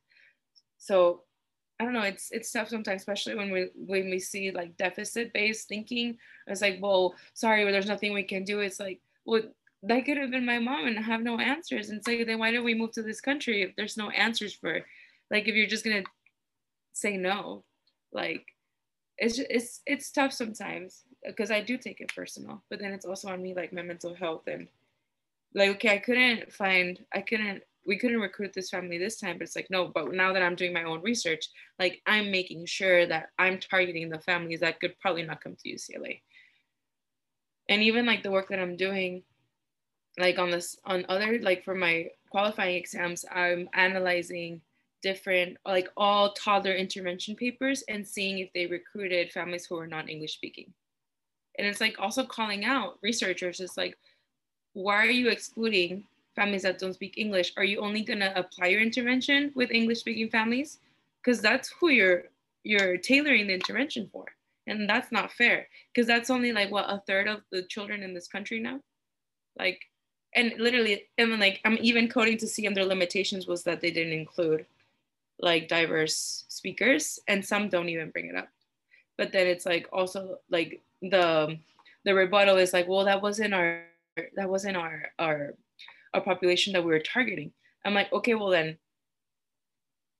[0.78, 1.22] so
[1.78, 5.32] I don't know, it's it's tough sometimes, especially when we when we see like deficit
[5.34, 6.16] based thinking.
[6.46, 8.60] It's like, well, sorry, but there's nothing we can do.
[8.60, 9.42] It's like, well,
[9.82, 11.90] that could have been my mom and have no answers.
[11.90, 14.80] And say, then why did we move to this country if there's no answers for,
[15.30, 16.04] like, if you're just gonna
[16.92, 17.64] say no,
[18.12, 18.46] like,
[19.18, 22.62] it's just, it's it's tough sometimes because I do take it personal.
[22.68, 24.68] But then it's also on me, like my mental health and
[25.54, 29.44] like, okay, I couldn't find, I couldn't we couldn't recruit this family this time but
[29.44, 33.06] it's like no but now that i'm doing my own research like i'm making sure
[33.06, 36.20] that i'm targeting the families that could probably not come to ucla
[37.68, 39.22] and even like the work that i'm doing
[40.18, 44.60] like on this on other like for my qualifying exams i'm analyzing
[45.02, 50.08] different like all toddler intervention papers and seeing if they recruited families who are not
[50.08, 50.72] english speaking
[51.58, 53.96] and it's like also calling out researchers it's like
[54.72, 56.04] why are you excluding
[56.36, 60.00] families that don't speak English, are you only going to apply your intervention with English
[60.00, 60.78] speaking families?
[61.24, 62.24] Because that's who you're
[62.62, 64.26] you're tailoring the intervention for.
[64.66, 68.12] And that's not fair because that's only like what a third of the children in
[68.12, 68.80] this country now.
[69.58, 69.80] Like
[70.36, 74.12] and literally and like I'm even coding to see their limitations was that they didn't
[74.12, 74.66] include
[75.40, 78.48] like diverse speakers and some don't even bring it up.
[79.18, 81.58] But then it's like also like the
[82.04, 83.84] the rebuttal is like, well, that wasn't our
[84.36, 85.54] that wasn't our our
[86.14, 87.52] a population that we were targeting.
[87.84, 88.78] I'm like, okay, well then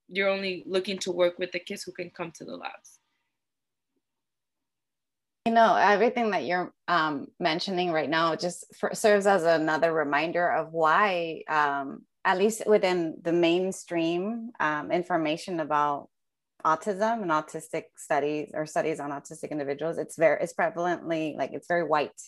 [0.09, 2.96] you're only looking to work with the kids who can come to the labs.
[5.47, 10.45] You know, everything that you're um, mentioning right now just for, serves as another reminder
[10.45, 16.09] of why, um, at least within the mainstream um, information about
[16.65, 21.69] autism and autistic studies or studies on autistic individuals, it's very, it's prevalently like it's
[21.69, 22.21] very white.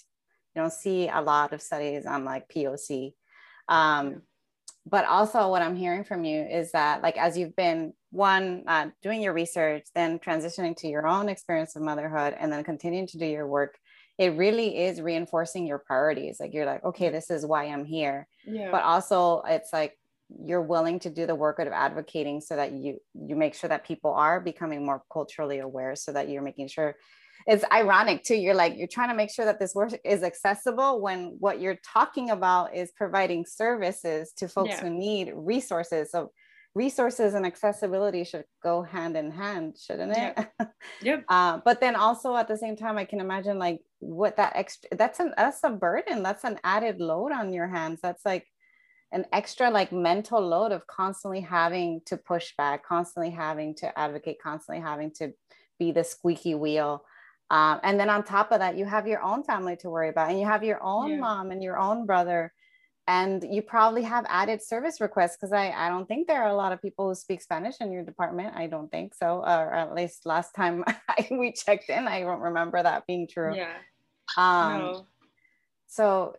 [0.55, 3.15] You don't see a lot of studies on like POC
[3.67, 4.21] um,
[4.85, 8.87] but also, what I'm hearing from you is that, like, as you've been one uh,
[9.03, 13.17] doing your research, then transitioning to your own experience of motherhood, and then continuing to
[13.17, 13.77] do your work,
[14.17, 16.39] it really is reinforcing your priorities.
[16.39, 18.27] Like, you're like, okay, this is why I'm here.
[18.45, 18.71] Yeah.
[18.71, 19.97] But also, it's like
[20.43, 23.85] you're willing to do the work of advocating so that you you make sure that
[23.85, 26.95] people are becoming more culturally aware, so that you're making sure
[27.47, 28.35] it's ironic too.
[28.35, 31.79] You're like, you're trying to make sure that this work is accessible when what you're
[31.93, 34.81] talking about is providing services to folks yeah.
[34.81, 36.11] who need resources.
[36.11, 36.31] So
[36.75, 40.37] resources and accessibility should go hand in hand, shouldn't it?
[40.59, 40.73] Yep.
[41.01, 41.25] yep.
[41.27, 44.89] Uh, but then also at the same time, I can imagine like what that extra
[44.97, 46.23] that's an that's a burden.
[46.23, 47.99] That's an added load on your hands.
[48.01, 48.45] That's like
[49.11, 54.37] an extra like mental load of constantly having to push back, constantly having to advocate,
[54.41, 55.33] constantly having to
[55.79, 57.03] be the squeaky wheel
[57.51, 60.29] um, and then on top of that, you have your own family to worry about,
[60.29, 61.17] and you have your own yeah.
[61.17, 62.53] mom and your own brother.
[63.09, 66.55] And you probably have added service requests because I, I don't think there are a
[66.55, 68.55] lot of people who speak Spanish in your department.
[68.55, 69.39] I don't think so.
[69.39, 73.55] Or at least last time I, we checked in, I don't remember that being true.
[73.55, 73.73] Yeah.
[74.37, 75.07] Um, no.
[75.87, 76.35] So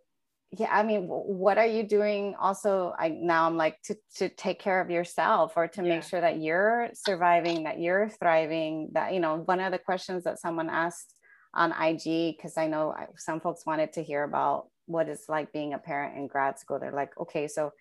[0.58, 4.58] yeah i mean what are you doing also i now i'm like to to take
[4.58, 5.88] care of yourself or to yeah.
[5.88, 10.24] make sure that you're surviving that you're thriving that you know one of the questions
[10.24, 11.14] that someone asked
[11.54, 15.74] on ig because i know some folks wanted to hear about what it's like being
[15.74, 17.72] a parent in grad school they're like okay so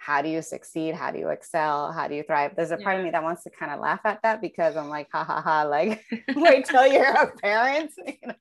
[0.00, 0.94] how do you succeed?
[0.94, 1.92] How do you excel?
[1.92, 2.56] How do you thrive?
[2.56, 3.00] There's a part yeah.
[3.00, 5.42] of me that wants to kind of laugh at that because I'm like, ha ha
[5.42, 6.02] ha, like
[6.36, 7.92] wait till you're a parent.
[8.06, 8.34] You know?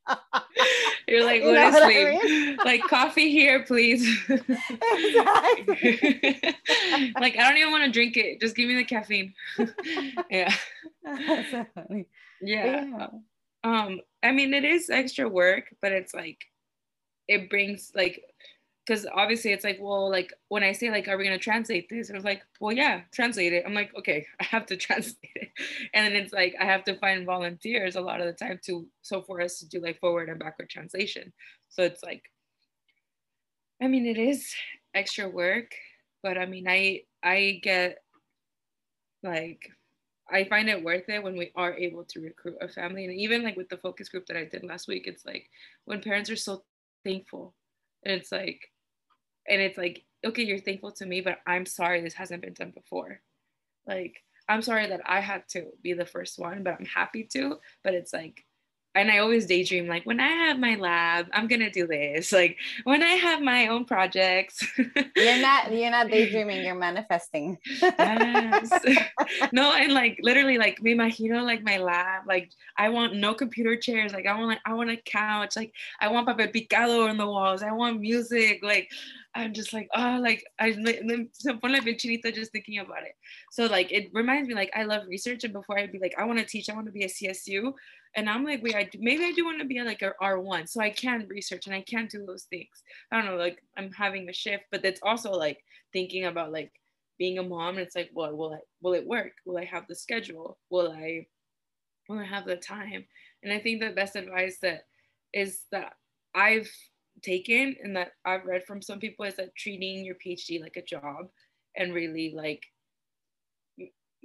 [1.08, 2.08] You're like, you what is sleep?
[2.08, 2.58] I mean?
[2.64, 4.08] Like coffee here, please.
[4.30, 4.54] exactly.
[7.20, 8.40] like I don't even want to drink it.
[8.40, 9.34] Just give me the caffeine.
[10.30, 10.54] yeah.
[11.10, 12.06] yeah.
[12.42, 13.08] yeah.
[13.66, 16.46] Um, I mean it is extra work, but it's like
[17.30, 18.22] it brings like
[18.86, 22.10] because obviously it's like, well, like when I say like, are we gonna translate this?
[22.10, 23.63] I was like, well, yeah, translate it.
[23.65, 25.50] I'm like, okay, I have to translate it,
[25.94, 28.88] and then it's like I have to find volunteers a lot of the time to
[29.04, 31.32] so for us to do like forward and backward translation.
[31.70, 32.24] So it's like,
[33.82, 34.54] I mean, it is
[34.96, 35.72] extra work,
[36.24, 38.00] but I mean, I I get
[39.22, 39.70] like
[40.32, 43.06] I find it worth it when we are able to recruit a family.
[43.06, 45.50] And even like with the focus group that I did last week, it's like
[45.86, 46.63] when parents are so
[47.04, 47.56] thankful.
[48.04, 48.62] And it's like,
[49.48, 52.72] and it's like, okay, you're thankful to me, but I'm sorry this hasn't been done
[52.72, 53.22] before.
[53.88, 54.16] Like,
[54.48, 57.58] I'm sorry that I had to be the first one, but I'm happy to.
[57.84, 58.44] But it's like,
[58.95, 62.34] and I always daydream like when I have my lab, I'm gonna do this.
[62.39, 64.65] Like when I have my own projects.
[64.78, 67.58] you're not you're not daydreaming, you're manifesting.
[67.82, 68.71] yes.
[69.52, 72.23] no, and like literally like me imagino like my lab.
[72.25, 74.13] Like I want no computer chairs.
[74.13, 75.58] Like I want like I want a couch.
[75.58, 77.62] Like I want papel picado on the walls.
[77.62, 78.62] I want music.
[78.63, 78.89] Like
[79.36, 83.15] I'm just like, oh, like I se pone la chinita just thinking about it.
[83.52, 86.26] So like it reminds me like I love research, and before I'd be like, I
[86.26, 87.74] want to teach, I want to be a CSU,
[88.15, 90.68] and I'm like, wait, I do, maybe I do want to be like a R1,
[90.68, 92.84] so I can research and I can do those things.
[93.12, 95.60] I don't know, like I'm having a shift, but it's also like
[95.94, 96.72] thinking about like
[97.20, 97.78] being a mom.
[97.78, 99.34] And it's like, well, will I, will it work?
[99.46, 100.58] Will I have the schedule?
[100.72, 101.28] Will I,
[102.08, 103.06] will I have the time?
[103.44, 104.86] And I think the best advice that
[105.34, 105.94] is that
[106.34, 106.72] I've
[107.21, 110.82] taken and that I've read from some people is that treating your PhD like a
[110.82, 111.27] job
[111.75, 112.63] and really like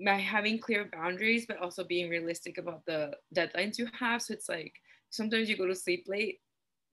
[0.06, 4.22] having clear boundaries, but also being realistic about the deadlines you have.
[4.22, 4.72] So it's like
[5.10, 6.40] sometimes you go to sleep late,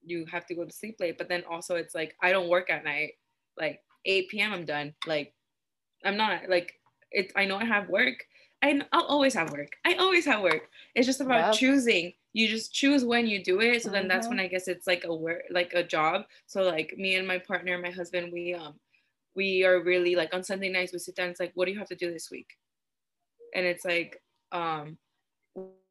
[0.04, 2.70] you have to go to sleep late, but then also it's like I don't work
[2.70, 3.12] at night.
[3.58, 4.52] Like 8 p.m.
[4.52, 4.94] I'm done.
[5.06, 5.34] Like
[6.04, 6.74] I'm not like
[7.10, 7.32] it.
[7.36, 8.14] I know I have work.
[8.62, 9.72] I, I'll always have work.
[9.84, 10.68] I always have work.
[10.94, 11.54] It's just about yep.
[11.54, 12.12] choosing.
[12.32, 13.82] You just choose when you do it.
[13.82, 14.08] So then mm-hmm.
[14.08, 16.22] that's when I guess it's like a work, like a job.
[16.46, 18.74] So like me and my partner, my husband, we um
[19.34, 21.30] we are really like on Sunday nights we sit down.
[21.30, 22.48] It's like, what do you have to do this week?
[23.54, 24.20] and it's like
[24.52, 24.96] um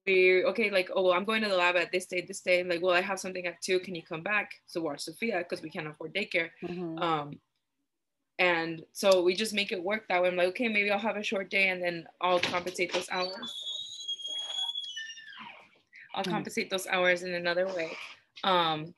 [0.05, 2.63] we okay like oh well i'm going to the lab at this day this day
[2.63, 5.61] like well i have something at two can you come back to watch sophia because
[5.61, 6.97] we can't afford daycare mm-hmm.
[6.99, 7.39] um
[8.39, 11.17] and so we just make it work that way i'm like okay maybe i'll have
[11.17, 13.53] a short day and then i'll compensate those hours
[16.15, 16.31] i'll mm-hmm.
[16.31, 17.91] compensate those hours in another way.
[18.43, 18.93] Um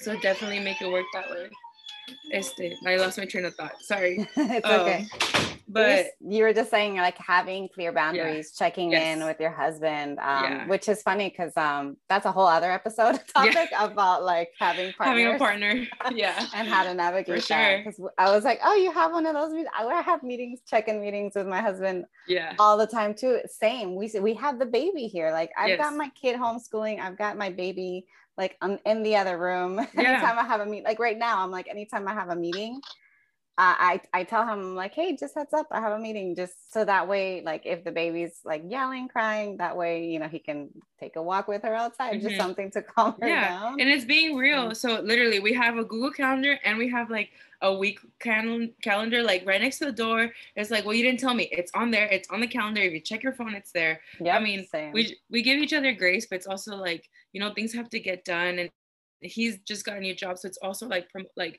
[0.00, 1.48] so definitely make it work that way.
[2.32, 3.80] Este i lost my train of thought.
[3.82, 4.28] Sorry.
[4.36, 5.06] It's um, okay
[5.68, 8.66] but you were just saying like having clear boundaries yeah.
[8.66, 9.18] checking yes.
[9.18, 10.66] in with your husband um, yeah.
[10.66, 13.84] which is funny because um, that's a whole other episode topic yeah.
[13.84, 15.22] about like having partners.
[15.22, 18.74] having a partner yeah and how to navigate For that because i was like oh
[18.74, 22.54] you have one of those meetings i have meetings check-in meetings with my husband yeah
[22.58, 25.80] all the time too same we we have the baby here like i've yes.
[25.80, 28.06] got my kid homeschooling i've got my baby
[28.38, 31.50] like i'm in the other room anytime i have a meet like right now i'm
[31.50, 32.80] like anytime i have a meeting
[33.60, 36.84] I, I tell him like, hey, just heads up, I have a meeting, just so
[36.84, 40.68] that way, like if the baby's like yelling, crying, that way, you know, he can
[41.00, 42.28] take a walk with her outside, mm-hmm.
[42.28, 43.48] just something to calm her yeah.
[43.48, 43.80] down.
[43.80, 44.66] And it's being real.
[44.66, 44.74] Mm-hmm.
[44.74, 49.24] So literally, we have a Google Calendar and we have like a week cal- calendar,
[49.24, 50.30] like right next to the door.
[50.54, 51.48] It's like, well, you didn't tell me.
[51.50, 52.06] It's on there.
[52.06, 52.80] It's on the calendar.
[52.80, 54.00] If you check your phone, it's there.
[54.20, 54.36] Yeah.
[54.36, 54.92] I mean, same.
[54.92, 57.98] we we give each other grace, but it's also like you know things have to
[57.98, 58.70] get done and
[59.20, 61.58] he's just got a new job so it's also like prom- like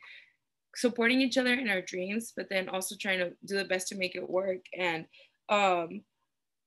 [0.79, 3.97] supporting each other in our dreams, but then also trying to do the best to
[3.97, 4.63] make it work.
[4.77, 5.05] And
[5.49, 6.01] um,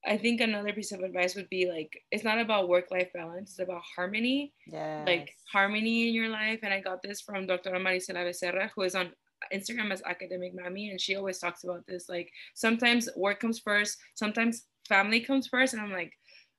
[0.05, 3.51] I think another piece of advice would be like, it's not about work life balance,
[3.51, 4.53] it's about harmony.
[4.67, 5.07] Yes.
[5.07, 6.59] Like harmony in your life.
[6.63, 7.71] And I got this from Dr.
[7.71, 9.11] Marisela Becerra, who is on
[9.53, 10.91] Instagram as Academic Mami.
[10.91, 12.07] And she always talks about this.
[12.07, 15.73] Like sometimes work comes first, sometimes family comes first.
[15.73, 16.13] And I'm like,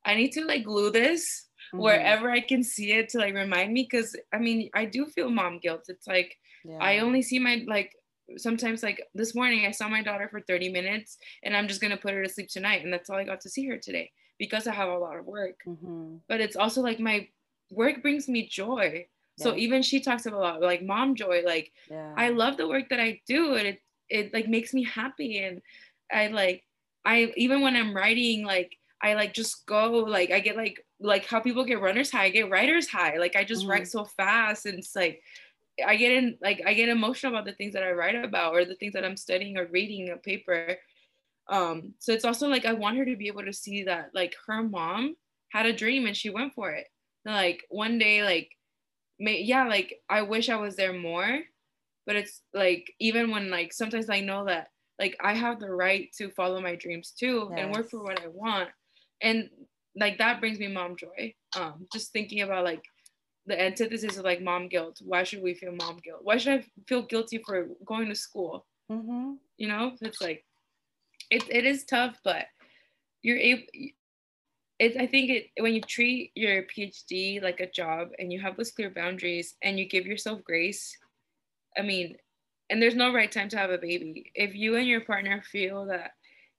[0.04, 1.78] I need to like glue this mm-hmm.
[1.78, 3.86] wherever I can see it to like remind me.
[3.86, 5.84] Cause I mean, I do feel mom guilt.
[5.88, 6.78] It's like, yeah.
[6.80, 7.92] I only see my like
[8.36, 11.96] sometimes like this morning I saw my daughter for 30 minutes and I'm just gonna
[11.96, 14.66] put her to sleep tonight and that's all I got to see her today because
[14.66, 15.60] I have a lot of work.
[15.66, 16.16] Mm-hmm.
[16.28, 17.28] But it's also like my
[17.70, 19.06] work brings me joy.
[19.36, 19.44] Yeah.
[19.44, 22.14] So even she talks about like mom joy, like yeah.
[22.16, 25.60] I love the work that I do and it it like makes me happy and
[26.12, 26.64] I like
[27.04, 31.26] I even when I'm writing like I like just go like I get like like
[31.26, 33.18] how people get runners high, I get writers high.
[33.18, 33.70] Like I just mm-hmm.
[33.70, 35.22] write so fast and it's like
[35.84, 38.64] I get in like I get emotional about the things that I write about or
[38.64, 40.76] the things that I'm studying or reading a paper.
[41.48, 44.34] Um, so it's also like I want her to be able to see that like
[44.46, 45.16] her mom
[45.50, 46.86] had a dream and she went for it.
[47.26, 48.50] And, like one day, like
[49.18, 51.40] may, yeah, like I wish I was there more,
[52.06, 56.08] but it's like even when like sometimes I know that like I have the right
[56.16, 57.60] to follow my dreams too yes.
[57.60, 58.70] and work for what I want.
[59.20, 59.50] And
[59.96, 61.34] like that brings me mom joy.
[61.56, 62.82] Um, just thinking about like
[63.46, 65.00] the antithesis of like mom guilt.
[65.04, 66.20] Why should we feel mom guilt?
[66.22, 68.66] Why should I feel guilty for going to school?
[68.90, 69.34] Mm-hmm.
[69.58, 70.44] You know, it's like
[71.30, 72.46] it, it is tough, but
[73.22, 73.62] you're able.
[74.78, 78.56] It, I think it when you treat your PhD like a job and you have
[78.56, 80.96] those clear boundaries and you give yourself grace.
[81.76, 82.16] I mean,
[82.70, 84.32] and there's no right time to have a baby.
[84.34, 86.12] If you and your partner feel that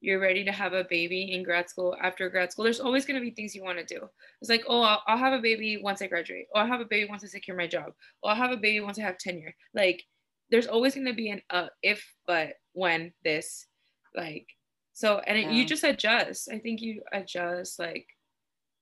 [0.06, 3.20] you're ready to have a baby in grad school after grad school there's always going
[3.20, 4.08] to be things you want to do.
[4.40, 6.46] It's like oh I'll, I'll, have a baby once i graduate.
[6.54, 7.92] Or i'll have a baby once i secure my job.
[8.22, 9.56] Or i'll have a baby once i have tenure.
[9.74, 10.04] Like
[10.52, 13.66] there's always going to be an uh, if but when this
[14.16, 14.46] like
[14.94, 16.50] so and it, you just adjust.
[16.52, 18.06] I think you adjust like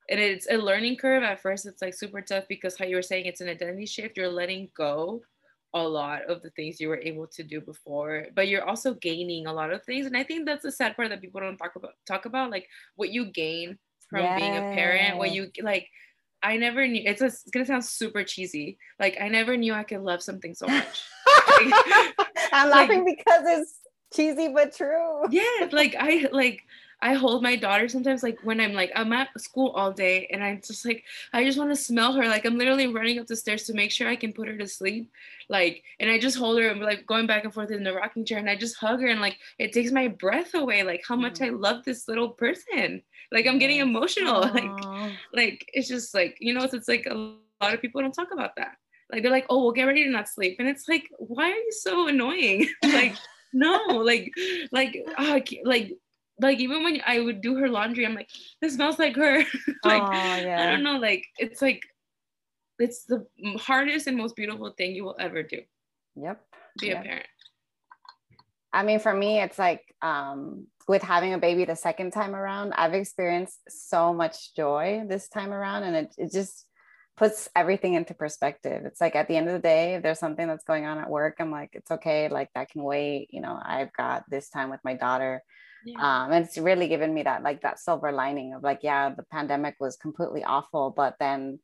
[0.09, 1.23] and it's a learning curve.
[1.23, 4.17] At first it's like super tough because how you were saying it's an identity shift.
[4.17, 5.21] You're letting go
[5.73, 9.47] a lot of the things you were able to do before but you're also gaining
[9.47, 11.75] a lot of things and i think that's the sad part that people don't talk
[11.75, 13.77] about talk about like what you gain
[14.09, 14.37] from yeah.
[14.37, 15.87] being a parent what you like
[16.43, 19.83] i never knew it's, a, it's gonna sound super cheesy like i never knew i
[19.83, 21.01] could love something so much
[21.59, 21.73] like,
[22.51, 23.79] i'm laughing like, because it's
[24.13, 26.63] cheesy but true yeah like i like
[27.03, 30.41] I hold my daughter sometimes like when I'm like I'm at school all day and
[30.41, 32.25] I'm just like I just want to smell her.
[32.29, 34.65] Like I'm literally running up the stairs to make sure I can put her to
[34.65, 35.11] sleep.
[35.49, 38.23] Like and I just hold her and like going back and forth in the rocking
[38.23, 41.17] chair and I just hug her and like it takes my breath away like how
[41.17, 41.61] much I mm.
[41.61, 43.01] love this little person.
[43.33, 44.49] Like I'm getting emotional.
[44.53, 48.13] Like like it's just like you know it's, it's like a lot of people don't
[48.13, 48.77] talk about that.
[49.11, 50.55] Like they're like oh we'll get ready to not sleep.
[50.59, 52.69] And it's like why are you so annoying?
[52.83, 53.15] Like
[53.55, 54.31] no like
[54.71, 55.93] like oh, like
[56.39, 58.29] like even when I would do her laundry, I'm like,
[58.61, 59.37] this smells like her.
[59.83, 60.63] like oh, yeah.
[60.63, 61.81] I don't know, like it's like
[62.79, 63.25] it's the
[63.57, 65.61] hardest and most beautiful thing you will ever do.
[66.15, 66.41] Yep.
[66.79, 67.01] Be yep.
[67.01, 67.25] a parent.
[68.71, 72.73] I mean, for me, it's like um, with having a baby the second time around,
[72.73, 76.65] I've experienced so much joy this time around, and it, it just
[77.15, 78.83] puts everything into perspective.
[78.85, 81.09] It's like at the end of the day, if there's something that's going on at
[81.09, 83.27] work, I'm like, it's okay, like that can wait.
[83.31, 85.43] You know, I've got this time with my daughter
[85.85, 86.23] yeah.
[86.23, 89.23] um, and it's really given me that like that silver lining of like yeah the
[89.23, 91.59] pandemic was completely awful but then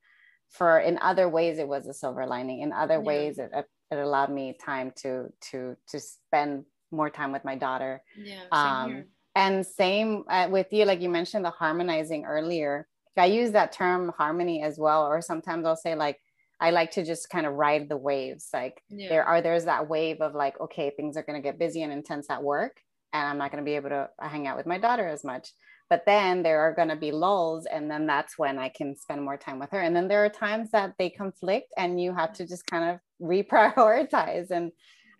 [0.49, 2.99] for in other ways it was a silver lining in other yeah.
[2.99, 8.01] ways it, it allowed me time to to to spend more time with my daughter
[8.17, 9.07] yeah um here.
[9.36, 14.11] and same uh, with you like you mentioned the harmonizing earlier i use that term
[14.17, 16.20] harmony as well or sometimes i'll say like
[16.61, 18.49] I like to just kind of ride the waves.
[18.53, 19.07] Like yeah.
[19.07, 22.30] there are there's that wave of like, okay, things are gonna get busy and intense
[22.30, 22.82] at work
[23.14, 25.49] and I'm not going to be able to hang out with my daughter as much.
[25.89, 29.24] But then there are going to be lulls, and then that's when I can spend
[29.24, 29.80] more time with her.
[29.80, 32.99] And then there are times that they conflict, and you have to just kind of
[33.22, 34.51] reprioritize.
[34.51, 34.72] And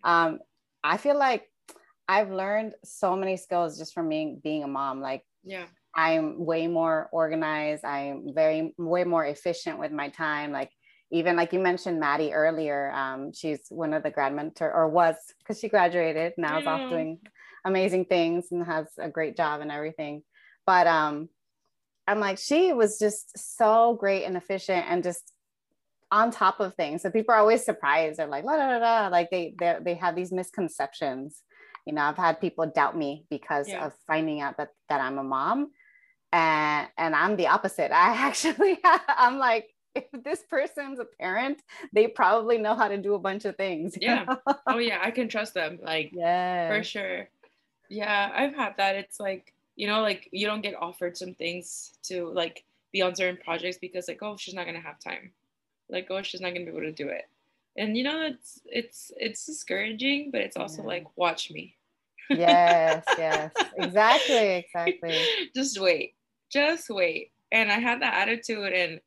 [0.04, 0.38] um,
[0.84, 1.44] I feel like
[2.08, 5.00] I've learned so many skills just from being being a mom.
[5.00, 7.84] Like, yeah, I'm way more organized.
[7.84, 10.52] I'm very way more efficient with my time.
[10.52, 10.70] Like
[11.10, 15.16] even like you mentioned Maddie earlier, um, she's one of the grad mentor or was
[15.38, 17.18] because she graduated now is off doing
[17.64, 20.22] amazing things and has a great job and everything.
[20.66, 21.28] But um,
[22.06, 25.32] I'm like, she was just so great and efficient and just
[26.10, 27.02] on top of things.
[27.02, 28.18] So people are always surprised.
[28.18, 29.08] They're like, la, la, la, la.
[29.08, 31.42] like they, they, they have these misconceptions.
[31.86, 33.86] You know, I've had people doubt me because yeah.
[33.86, 35.70] of finding out that, that I'm a mom
[36.32, 37.92] and, and I'm the opposite.
[37.92, 41.60] I actually, I'm like, if this person's a parent,
[41.92, 43.96] they probably know how to do a bunch of things.
[44.00, 44.36] Yeah.
[44.66, 44.98] oh yeah.
[45.02, 45.78] I can trust them.
[45.82, 47.28] Like, yeah, for sure.
[47.90, 48.94] Yeah, I've had that.
[48.94, 53.14] It's like, you know, like you don't get offered some things to like be on
[53.14, 55.32] certain projects because like, oh, she's not gonna have time.
[55.90, 57.28] Like, oh, she's not gonna be able to do it.
[57.76, 60.88] And you know, it's it's it's discouraging, but it's also yeah.
[60.88, 61.74] like, watch me.
[62.30, 63.52] yes, yes.
[63.76, 65.18] Exactly, exactly.
[65.54, 66.14] Just wait.
[66.48, 67.32] Just wait.
[67.50, 69.00] And I had that attitude and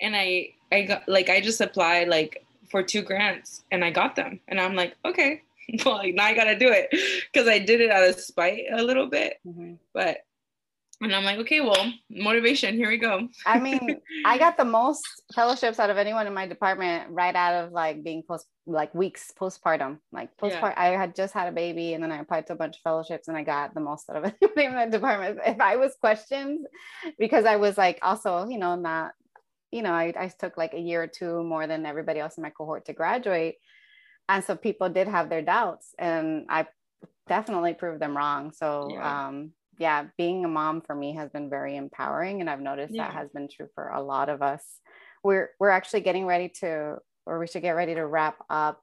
[0.00, 4.14] and I I got like I just applied like for two grants and I got
[4.14, 4.38] them.
[4.46, 5.42] And I'm like, okay,
[5.84, 6.88] well, like, now I gotta do it
[7.32, 9.34] because I did it out of spite a little bit.
[9.46, 9.74] Mm-hmm.
[9.94, 10.18] But
[11.00, 13.28] and I'm like, okay, well, motivation, here we go.
[13.46, 17.64] I mean, I got the most fellowships out of anyone in my department right out
[17.64, 19.98] of like being post like weeks postpartum.
[20.10, 20.82] Like postpartum, yeah.
[20.82, 23.28] I had just had a baby and then I applied to a bunch of fellowships
[23.28, 25.38] and I got the most out of anyone in my department.
[25.46, 26.66] If I was questioned,
[27.16, 29.12] because I was like also, you know, not,
[29.70, 32.42] you know, I, I took like a year or two more than everybody else in
[32.42, 33.58] my cohort to graduate
[34.28, 36.66] and so people did have their doubts and i
[37.28, 39.28] definitely proved them wrong so yeah.
[39.28, 43.04] um yeah being a mom for me has been very empowering and i've noticed yeah.
[43.06, 44.62] that has been true for a lot of us
[45.22, 48.80] we're we're actually getting ready to or we should get ready to wrap up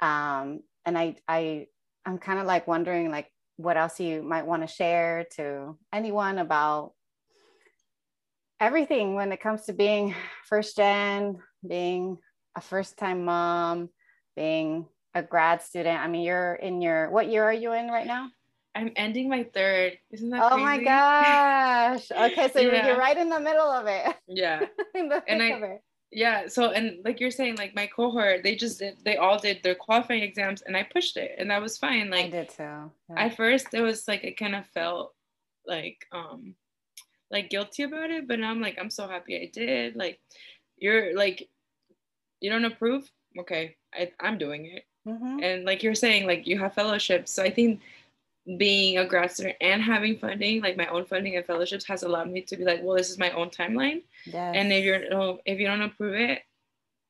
[0.00, 1.66] um and i i
[2.04, 6.38] i'm kind of like wondering like what else you might want to share to anyone
[6.38, 6.92] about
[8.60, 12.18] everything when it comes to being first gen, being
[12.56, 13.88] a first time mom,
[14.42, 15.98] being a grad student.
[15.98, 18.30] I mean, you're in your what year are you in right now?
[18.74, 19.98] I'm ending my third.
[20.12, 20.64] Isn't that oh crazy?
[20.64, 22.10] my gosh.
[22.12, 22.86] Okay, so Yeah.
[22.86, 24.14] you're right in the middle of it.
[24.28, 24.60] Yeah.
[24.94, 25.82] in the And I- of it.
[26.12, 26.46] Yeah.
[26.46, 29.74] So and like you're saying, like my cohort, they just did they all did their
[29.74, 32.08] qualifying exams and I pushed it and that was fine.
[32.10, 32.62] Like I did too.
[33.10, 33.16] Yeah.
[33.24, 35.14] at first it was like I kind of felt
[35.66, 36.54] like um
[37.30, 39.96] like guilty about it, but now I'm like, I'm so happy I did.
[39.96, 40.18] Like
[40.78, 41.48] you're like
[42.40, 43.04] you don't approve?
[43.40, 44.84] Okay, I, I'm doing it.
[45.06, 45.42] Mhm.
[45.42, 47.80] and like you're saying like you have fellowships so i think
[48.58, 52.30] being a grad student and having funding like my own funding and fellowships has allowed
[52.30, 54.52] me to be like well this is my own timeline Yes.
[54.56, 56.42] and if you're if you don't approve it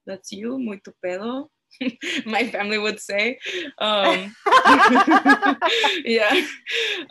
[0.07, 1.49] that's you muy tu pedo
[2.27, 3.39] my family would say
[3.79, 4.35] um
[6.05, 6.35] yeah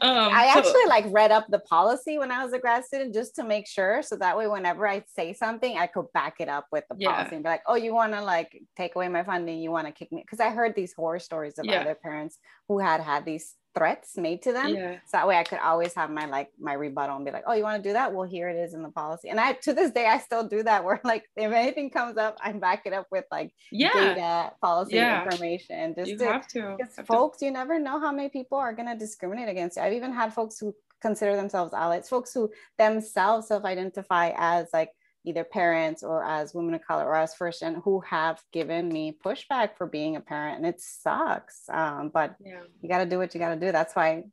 [0.02, 3.14] um I so- actually like read up the policy when I was a grad student
[3.14, 4.02] just to make sure.
[4.02, 7.14] So that way, whenever I say something, I could back it up with the Yeah.
[7.16, 9.60] policy and be like, oh, you want to like take away my funding?
[9.60, 10.22] You want to kick me?
[10.22, 11.82] Because I heard these horror stories of Yeah.
[11.82, 12.38] other parents
[12.68, 14.70] who had had these threats made to them.
[14.76, 17.44] yeah So that way I could always have my like my rebuttal and be like,
[17.48, 18.14] oh, you want to do that?
[18.14, 19.30] Well, here it is in the policy.
[19.30, 22.38] And I to this day I still do that where like if anything comes up,
[22.44, 25.24] I back it up with like yeah data, policy Yeah.
[25.24, 25.96] information.
[25.96, 28.58] Just you to have to because Have to- folks, you never know how many people
[28.58, 29.84] are going to discriminate against you.
[29.84, 34.92] I've even had folks who consider themselves allies, folks who themselves self identify as like
[35.28, 39.18] either parents or as women of color or as first gen who have given me
[39.26, 40.58] pushback for being a parent.
[40.58, 41.64] And it sucks.
[41.70, 43.72] Um, but yeah you got to do what you got to do.
[43.72, 44.24] That's why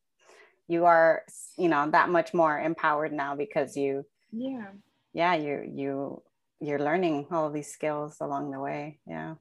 [0.68, 1.22] you are,
[1.58, 4.66] you know, that much more empowered now because you, yeah
[5.12, 6.22] yeah, you, you,
[6.60, 8.98] you're learning all of these skills along the way.
[9.06, 9.34] Yeah.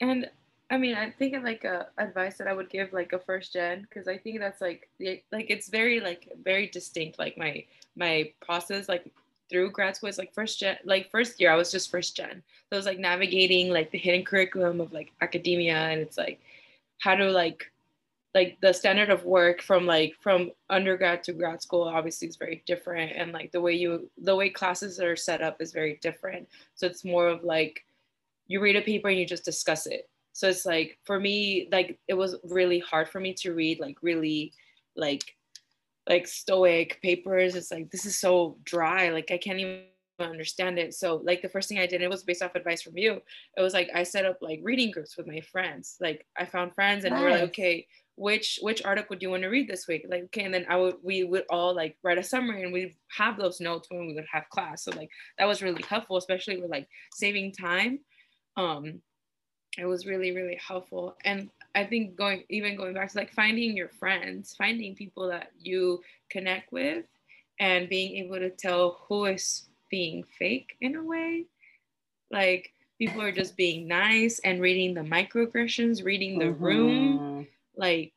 [0.00, 0.30] and
[0.70, 3.52] i mean i think of like a advice that i would give like a first
[3.52, 4.88] gen because i think that's like
[5.32, 7.64] like it's very like very distinct like my
[7.96, 9.12] my process like
[9.50, 12.42] through grad school is like first gen like first year i was just first gen.
[12.68, 16.40] So it was like navigating like the hidden curriculum of like academia and it's like
[17.00, 17.70] how to like
[18.34, 22.62] like the standard of work from like from undergrad to grad school obviously is very
[22.66, 26.48] different and like the way you the way classes are set up is very different.
[26.76, 27.84] So it's more of like
[28.46, 30.08] you read a paper and you just discuss it.
[30.32, 33.96] So it's like for me like it was really hard for me to read like
[34.02, 34.52] really
[34.96, 35.34] like
[36.08, 39.84] like stoic papers it's like this is so dry like i can't even
[40.18, 40.92] understand it.
[40.92, 43.22] So like the first thing i did it was based off advice from you
[43.56, 46.74] it was like i set up like reading groups with my friends like i found
[46.74, 47.86] friends and we were like okay
[48.20, 50.04] which which article do you want to read this week?
[50.06, 52.94] Like okay and then i would we would all like write a summary and we'd
[53.16, 54.84] have those notes when we would have class.
[54.84, 58.00] So like that was really helpful especially with like saving time.
[58.58, 59.00] Um
[59.78, 61.16] it was really really helpful.
[61.24, 65.50] And i think going even going back to like finding your friends finding people that
[65.58, 66.00] you
[66.30, 67.04] connect with
[67.58, 71.44] and being able to tell who is being fake in a way
[72.30, 77.46] like people are just being nice and reading the microaggressions reading the room Mhm.
[77.76, 78.12] like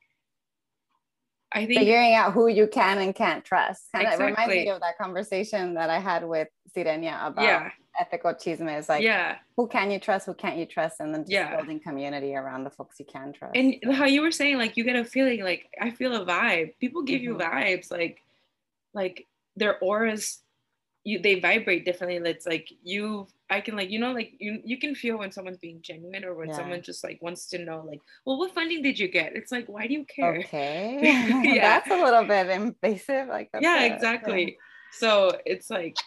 [1.53, 3.91] i think figuring out who you can and can't trust.
[3.93, 8.33] Kind of reminds me of that conversation that I had with Sirenia about yeah ethical
[8.33, 8.67] chisme.
[8.77, 11.55] It's like, yeah who can you trust, who can't you trust, and then just Yeah.
[11.55, 13.55] building community around the folks you can trust.
[13.55, 16.73] and how you were saying like you get a feeling like i feel a vibe
[16.79, 17.41] people give you Mhm.
[17.41, 18.21] vibes like
[18.93, 20.42] like their auras
[21.03, 24.77] you they vibrate differently it's like you i can like you know like you you
[24.77, 26.57] can feel when someone's being genuine or when Yeah.
[26.57, 29.67] someone just like wants to know like well what funding did you get it's like
[29.67, 30.99] why do you care okay,
[31.43, 31.61] Yeah.
[31.61, 33.27] that's a little bit invasive.
[33.27, 34.57] Like, that's yeah a- exactly
[34.91, 35.97] so it's like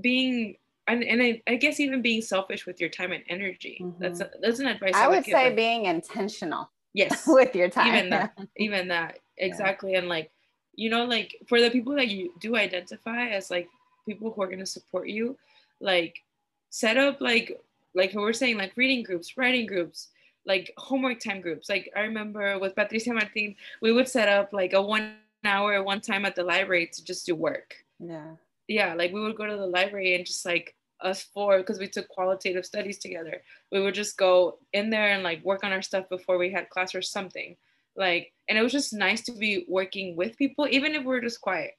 [0.00, 4.02] being and, and I, I guess even being selfish with your time and energy mm-hmm.
[4.02, 7.70] that's a, that's an advice I would give, say like, being intentional yes with your
[7.70, 7.94] time.
[7.94, 10.30] even that even that exactly and like
[10.74, 13.68] you know like for the people that you do identify as like
[14.04, 15.36] people who are going to support you
[15.80, 16.22] like
[16.70, 17.60] set up like
[17.94, 20.08] like we were saying like reading groups writing groups
[20.46, 21.68] like homework time groups.
[21.68, 26.00] Like i remember with patricia martin we would set up like a one hour one
[26.00, 27.76] time at the library to just do work.
[28.00, 28.32] Yeah.
[28.66, 31.86] yeah like we would go to the library and just like us four because we
[31.86, 35.82] took qualitative studies together we would just go in there and like work on our
[35.82, 37.56] stuff before we had class or something.
[37.96, 41.40] Like and it was just nice to be working with people even if we're just
[41.40, 41.72] quiet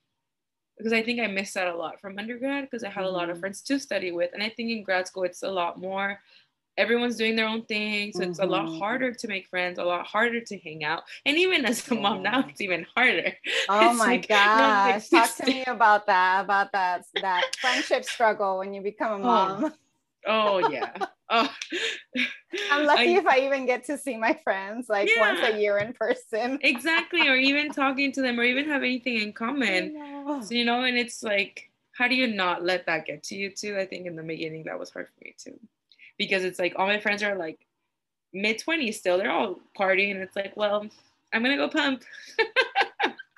[0.78, 3.30] because i think i missed that a lot from undergrad because i had a lot
[3.30, 3.40] of Mhm.
[3.40, 6.20] friends to study with and i think in grad school it's a lot more
[6.78, 8.80] everyone's doing their own thing so it's a lot Mhm.
[8.80, 12.22] harder to make friends a lot harder to hang out and even as a mom
[12.22, 13.32] now it's even harder
[13.70, 15.10] Oh It's my like gosh.
[15.10, 19.66] Talk to me about that, about that, that friendship struggle when you become a mom.
[19.66, 19.72] Oh
[20.28, 20.92] Oh, yeah.
[21.28, 21.50] Oh.
[22.72, 25.80] I'm lucky I- if I even get to see my friends like once a year
[25.80, 26.60] in person.
[26.62, 29.96] exactly, or even talking to them, or even have anything in common.
[29.96, 30.42] Know.
[30.44, 33.50] So, you know, and it's like how do you not let that get to you
[33.50, 33.76] too?
[33.80, 35.60] I think in the beginning that was hard for me too.
[36.20, 37.58] Because it's like all my friends are like
[38.32, 39.18] mid 20s still.
[39.18, 40.12] They're all partying.
[40.12, 40.86] and It's like, well,
[41.34, 42.04] I'm gonna go pump.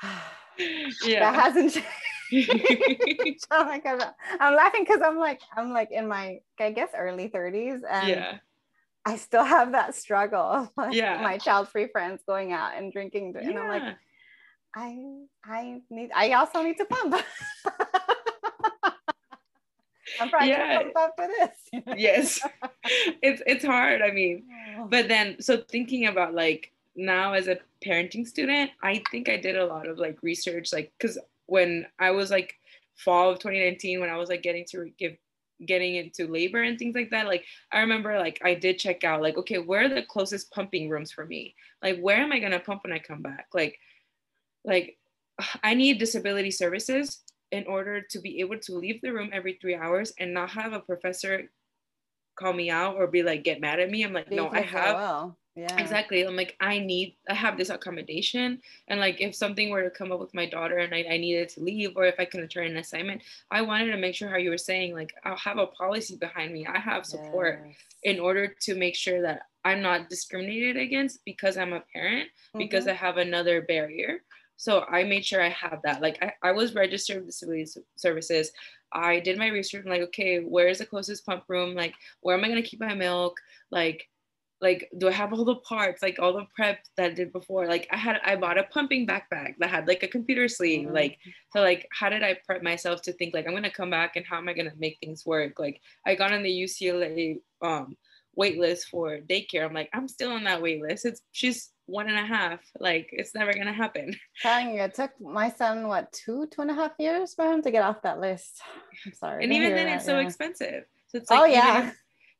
[1.05, 1.19] yeah.
[1.31, 1.87] That hasn't changed.
[2.33, 4.03] Oh my god.
[4.39, 7.81] I'm laughing because I'm like, I'm like in my I guess early 30s.
[7.89, 8.37] And yeah.
[9.05, 11.21] I still have that struggle like yeah.
[11.21, 13.35] my child-free friends going out and drinking.
[13.39, 13.59] And yeah.
[13.59, 13.95] I'm like,
[14.75, 14.97] I
[15.45, 17.15] I need I also need to pump.
[20.19, 20.83] I'm probably yeah.
[20.83, 21.51] gonna pump up for this.
[21.97, 22.39] yes.
[23.21, 24.01] It's it's hard.
[24.01, 24.45] I mean,
[24.79, 24.87] oh.
[24.89, 29.57] but then so thinking about like now as a parenting student, I think I did
[29.57, 31.17] a lot of like research, like because
[31.47, 32.53] when I was like
[32.97, 35.17] fall of 2019, when I was like getting to give
[35.65, 39.23] getting into labor and things like that like i remember like i did check out
[39.23, 41.55] like okay where are the closest pumping rooms for me?
[41.81, 43.47] Like where am i going to pump when i come back?
[43.53, 43.77] Like
[44.65, 44.97] like
[45.63, 49.75] i need disability services in order to be able to leave the room every three
[49.75, 51.49] hours and not have a professor
[52.37, 54.03] call me out or be like get mad at me.
[54.03, 55.37] I'm like no i have well.
[55.57, 55.75] Yeah.
[55.79, 56.21] Exactly.
[56.21, 58.61] I'm like, I need, I have this accommodation.
[58.89, 61.49] And like, if something were to come up with my daughter and I, I needed
[61.49, 64.37] to leave, or if I couldn't turn an assignment, I wanted to make sure how
[64.37, 66.67] you were saying, like, I'll have a policy behind me.
[66.67, 67.75] I have support yes.
[68.03, 72.59] in order to make sure that I'm not discriminated against because I'm a parent, mm-hmm.
[72.59, 74.19] because I have another barrier.
[74.57, 76.03] So I made sure I have that.
[76.03, 78.51] Like, I, I was registered with disability services.
[78.91, 79.85] I did my research.
[79.85, 81.73] I'm like, okay, where's the closest pump room?
[81.73, 83.37] Like, where am I going to keep my milk?
[83.71, 84.07] Like,
[84.61, 87.67] like do i have all the parts like all the prep that I did before?
[87.67, 90.95] Like i had i bought a pumping backpack that had like a computer sleeve mm-hmm.
[90.95, 91.17] like
[91.53, 94.25] so like how did i prep myself to think like i'm gonna come back and
[94.25, 95.59] how am i gonna make things work?
[95.59, 97.95] Like i got on the ucla um
[98.35, 99.65] wait list for daycare.
[99.65, 102.59] I'm like i'm still on that wait list it's she's one and a half.
[102.79, 104.13] Like it's never gonna happen.
[104.41, 107.61] Telling you it took my son what two two and a half years for him
[107.61, 108.61] to get off that list?
[109.05, 110.13] I'm sorry and even then that, it's yeah.
[110.13, 110.83] so expensive.
[111.07, 111.91] So it's like oh yeah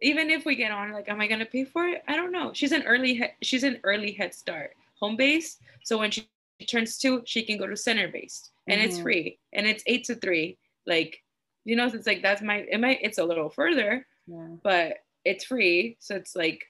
[0.01, 2.03] even if we get on like am i going to pay for it?
[2.07, 2.51] I don't know.
[2.53, 4.71] She's an early he- she's an early head start.
[4.99, 6.27] Home base so when she
[6.67, 8.89] turns two she can go to center based and mm-hmm.
[8.89, 9.39] it's free.
[9.53, 10.57] And it's eight to three.
[10.85, 11.21] Like
[11.65, 14.47] you know it's like that's my it might it's a little further yeah.
[14.63, 15.97] but it's free.
[15.99, 16.63] So it's like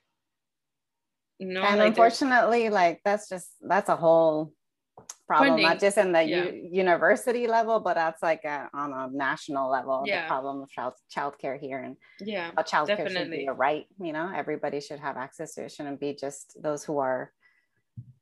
[1.40, 4.54] no and like unfortunately like that's just that's a whole
[5.28, 5.66] problem, Funding.
[5.66, 6.46] not just in the yeah.
[6.46, 10.04] u- university level, but that's like a, on a national level.
[10.06, 10.24] Yeah.
[10.24, 13.86] The problem of child childcare here, and yeah, child care should be a right.
[14.00, 15.72] You know, everybody should have access to it.
[15.72, 17.32] Shouldn't be just those who are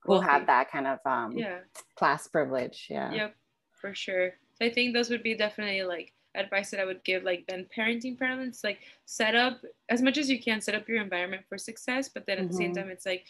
[0.04, 0.28] who Wealthy.
[0.28, 1.60] have that kind of um, yeah
[1.96, 2.88] class privilege.
[2.90, 3.12] Yeah.
[3.12, 3.36] Yep,
[3.72, 4.32] for sure.
[4.56, 7.66] So I think those would be definitely like advice that I would give like then
[7.76, 11.58] parenting parents like set up as much as you can set up your environment for
[11.58, 12.52] success but then at mm-hmm.
[12.52, 12.82] the same mm-hmm.
[12.82, 13.26] time it's like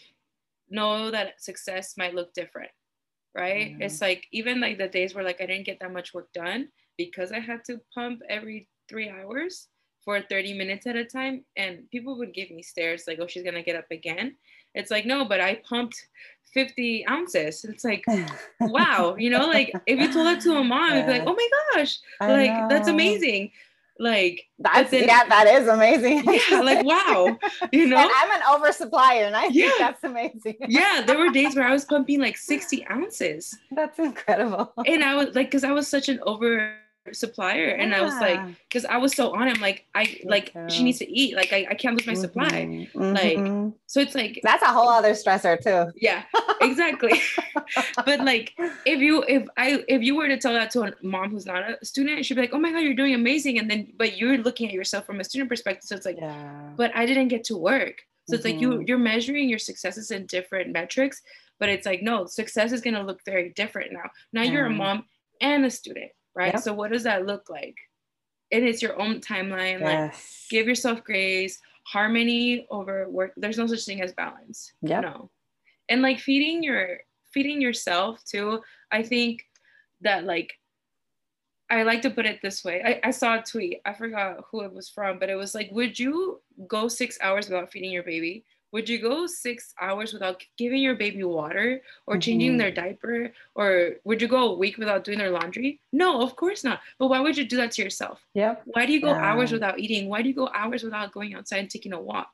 [0.71, 2.71] know that success might look different
[3.35, 3.71] right?
[3.71, 3.81] Mm-hmm.
[3.81, 6.69] It's like even like the days where like I didn't get that much work done
[6.97, 9.67] because I had to pump every three hours
[10.05, 13.43] for 30 minutes at a time and people would give me stares like oh she's
[13.43, 14.35] gonna get up again
[14.75, 16.07] it's like no but i pumped
[16.53, 18.05] 50 ounces it's like
[18.61, 20.97] wow you know like if you told that to a mom yeah.
[20.97, 22.67] it'd be like oh my gosh I like know.
[22.69, 23.51] that's amazing
[23.97, 26.23] like that's then, yeah, that is amazing.
[26.51, 27.37] yeah, like wow,
[27.71, 27.97] you know.
[27.97, 29.67] And I'm an oversupplier, and I yeah.
[29.67, 30.55] think that's amazing.
[30.67, 33.57] yeah, there were days where I was pumping like 60 ounces.
[33.71, 34.73] That's incredible.
[34.85, 36.75] And I was like, because I was such an over
[37.13, 37.83] supplier yeah.
[37.83, 40.97] and i was like because i was so on him like i like she needs
[40.97, 42.21] to eat like i, I can't lose my mm-hmm.
[42.21, 43.13] supply mm-hmm.
[43.13, 46.23] like so it's like that's a whole other stressor too yeah
[46.61, 47.21] exactly
[48.05, 48.53] but like
[48.85, 51.63] if you if i if you were to tell that to a mom who's not
[51.81, 54.37] a student she'd be like oh my god you're doing amazing and then but you're
[54.39, 56.69] looking at yourself from a student perspective so it's like yeah.
[56.75, 58.35] but i didn't get to work so mm-hmm.
[58.35, 58.83] it's like you mm-hmm.
[58.87, 61.21] you're measuring your successes in different metrics
[61.59, 64.51] but it's like no success is going to look very different now now yeah.
[64.51, 65.05] you're a mom
[65.41, 66.53] and a student right?
[66.53, 66.63] Yep.
[66.63, 67.75] So what does that look like?
[68.51, 69.79] It is your own timeline.
[69.79, 69.81] Yes.
[69.81, 70.15] Like
[70.49, 73.33] give yourself grace, harmony over work.
[73.37, 74.73] There's no such thing as balance.
[74.81, 75.01] Yeah.
[75.01, 75.31] No.
[75.89, 76.99] And like feeding your
[77.31, 78.61] feeding yourself too.
[78.91, 79.43] I think
[80.01, 80.53] that like
[81.69, 82.81] I like to put it this way.
[82.85, 83.81] I, I saw a tweet.
[83.85, 87.49] I forgot who it was from, but it was like, would you go six hours
[87.49, 88.45] without feeding your baby?
[88.75, 92.57] Would you go six hours without giving your baby water or changing mm-hmm.
[92.57, 93.31] their diaper?
[93.55, 95.79] Or would you go a week without doing their laundry?
[95.93, 96.81] No of course not.
[96.99, 98.19] But why would you do that to yourself?
[98.33, 99.27] Yeah why do you go yeah.
[99.27, 100.09] hours without eating?
[100.09, 102.31] Why do you go hours without going outside and taking a walk?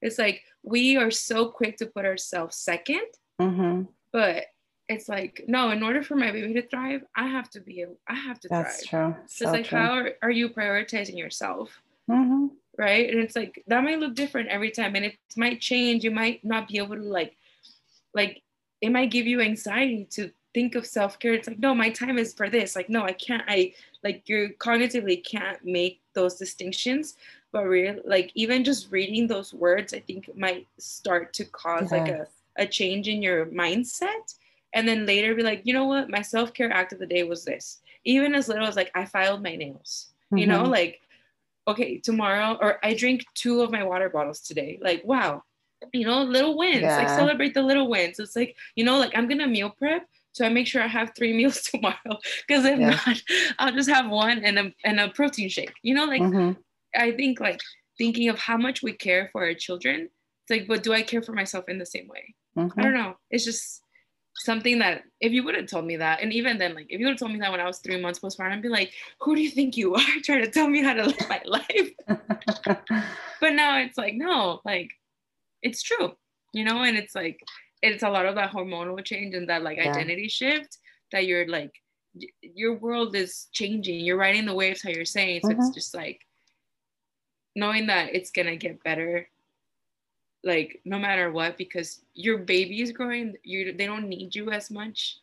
[0.00, 3.82] It's like we are so quick to put ourselves 2nd mm-hmm.
[4.12, 4.46] but
[4.88, 8.14] it's like no in order for my baby to thrive i have to be i
[8.14, 8.64] have to thrive.
[8.64, 9.14] that's thrive.
[9.14, 9.24] true.
[9.26, 9.78] So it's like true.
[9.78, 11.68] how are, are you prioritizing yourself?
[12.10, 12.46] Mm-hmm
[12.78, 13.08] right?
[13.10, 16.04] And it's like that might look different every time and it might change.
[16.04, 17.36] You might not be able to like
[18.14, 18.42] like
[18.80, 21.34] it might give you anxiety to think of self-care.
[21.34, 22.76] It's like no my time is for this.
[22.76, 27.16] Like no i can't i like you cognitively can't make those distinctions
[27.52, 32.08] but real like even just reading those words i think might start to cause like
[32.08, 34.34] a, a change in your mindset
[34.74, 36.10] and then later be like you know what?
[36.10, 37.80] My self-care act of the day was this.
[38.04, 40.38] Even as little as like i filed my nails mm-hmm.
[40.38, 40.62] you know?
[40.62, 40.72] Mm-hmm.
[40.72, 41.00] like
[41.66, 45.42] okay tomorrow or i drink two of my water bottles today like wow
[45.92, 46.96] you know little wins yeah.
[46.96, 50.46] like celebrate the little wins it's like you know like i'm gonna meal prep so
[50.46, 52.98] I make sure I have three meals tomorrow because if yeah.
[53.06, 53.22] not,
[53.58, 55.74] I'll just have one and a and a protein shake.
[55.82, 56.52] You know, like mm-hmm.
[56.96, 57.60] I think like
[57.98, 60.08] thinking of how much we care for our children.
[60.44, 62.34] It's like, but do I care for myself in the same way?
[62.56, 62.80] Mm-hmm.
[62.80, 63.14] I don't know.
[63.30, 63.81] It's just
[64.36, 67.06] something that if you would have told me that, and even then, like if you
[67.06, 69.34] would have told me that when I was three months postpartum, I'd be like, who
[69.34, 71.90] do you think you are trying to tell me how to live my life?
[73.40, 74.90] but now it's like, no, like
[75.62, 76.12] it's true,
[76.52, 77.40] you know, and it's like
[77.82, 79.90] it's a lot of that hormonal change and that like yeah.
[79.90, 80.78] identity shift
[81.10, 81.72] that you're like
[82.42, 84.00] your world is changing.
[84.00, 85.40] You're riding the waves how you're saying.
[85.44, 85.60] So mm-hmm.
[85.60, 86.20] it's just like
[87.56, 89.28] knowing that it's gonna get better
[90.44, 94.70] like no matter what because your baby is growing you they don't need you as
[94.70, 95.18] much.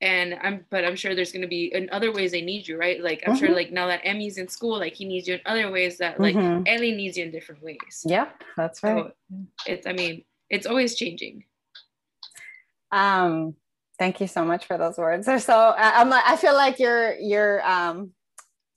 [0.00, 2.76] And i'm but i'm sure there's going to be in other ways they need you
[2.76, 3.00] right?
[3.00, 3.46] Like i'm mm-hmm.
[3.46, 6.20] sure like now that emmy's in school like he needs you in other ways that
[6.20, 6.64] like mm-hmm.
[6.66, 8.02] ellie needs you in different ways.
[8.04, 9.06] Yeah that's right.
[9.06, 9.12] so
[9.66, 11.44] it's i mean it's always changing.
[12.90, 13.54] Um
[13.98, 15.26] thank you so much for those words.
[15.26, 18.10] They're so i'm like i feel like you're you're um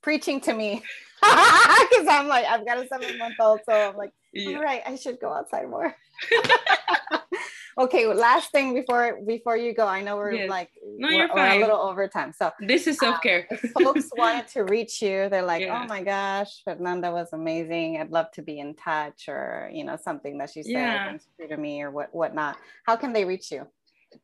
[0.07, 0.81] preaching to me.
[1.19, 4.11] Because I'm like, I've got a seven month old, so I'm like,
[4.41, 4.57] yeah.
[4.59, 5.95] right I should go outside more.
[7.77, 10.49] okay, last thing before before you go, I know we're yes.
[10.49, 12.33] like no, we're, we're, a little over time.
[12.33, 13.47] So this is self care.
[13.51, 15.29] Um, folks wanted to reach you.
[15.29, 15.81] They're like, yeah.
[15.81, 17.99] oh my gosh, Fernanda was amazing.
[17.99, 21.47] I'd love to be in touch, or you know, something that she said yeah.
[21.47, 22.57] to me, or what whatnot.
[22.85, 23.67] How can they reach you?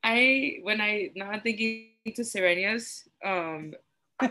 [0.04, 3.74] I when I not thinking to Serenias, um,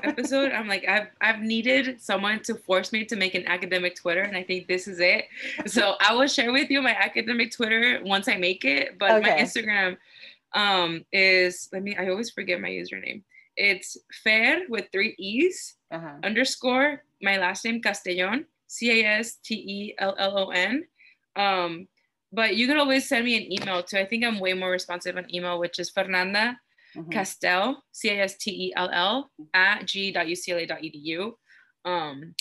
[0.02, 4.22] episode, I'm like, I've I've needed someone to force me to make an academic Twitter,
[4.22, 5.26] and I think this is it.
[5.66, 8.98] So I will share with you my academic Twitter once I make it.
[8.98, 9.30] But okay.
[9.30, 9.96] my Instagram
[10.54, 13.22] um is let me I always forget my username.
[13.56, 16.18] It's Fair with three E's uh-huh.
[16.24, 20.84] underscore my last name Castellon, C-A-S-T-E-L-L-O-N.
[21.36, 21.88] Um,
[22.32, 23.98] but you can always send me an email too.
[23.98, 26.58] I think I'm way more responsive on email, which is Fernanda
[26.96, 27.10] mm-hmm.
[27.10, 31.32] Castell, C A S T E L L, at g.ucla.edu.
[31.84, 32.34] Um,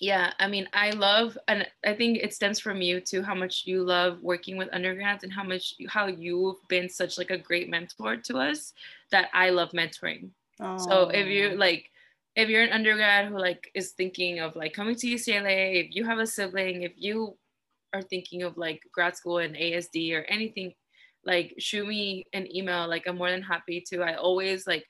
[0.00, 3.64] yeah, I mean, I love, and I think it stems from you too, how much
[3.66, 7.68] you love working with undergrads and how much, how you've been such like a great
[7.68, 8.72] mentor to us
[9.10, 10.30] that I love mentoring.
[10.58, 10.78] Oh.
[10.78, 11.90] So if you like,
[12.34, 16.04] if you're an undergrad who like is thinking of like coming to UCLA, if you
[16.04, 17.36] have a sibling, if you
[17.92, 20.72] are thinking of like grad school and ASD or anything
[21.24, 24.02] like shoot me an email like i'm more than happy to.
[24.02, 24.84] I always like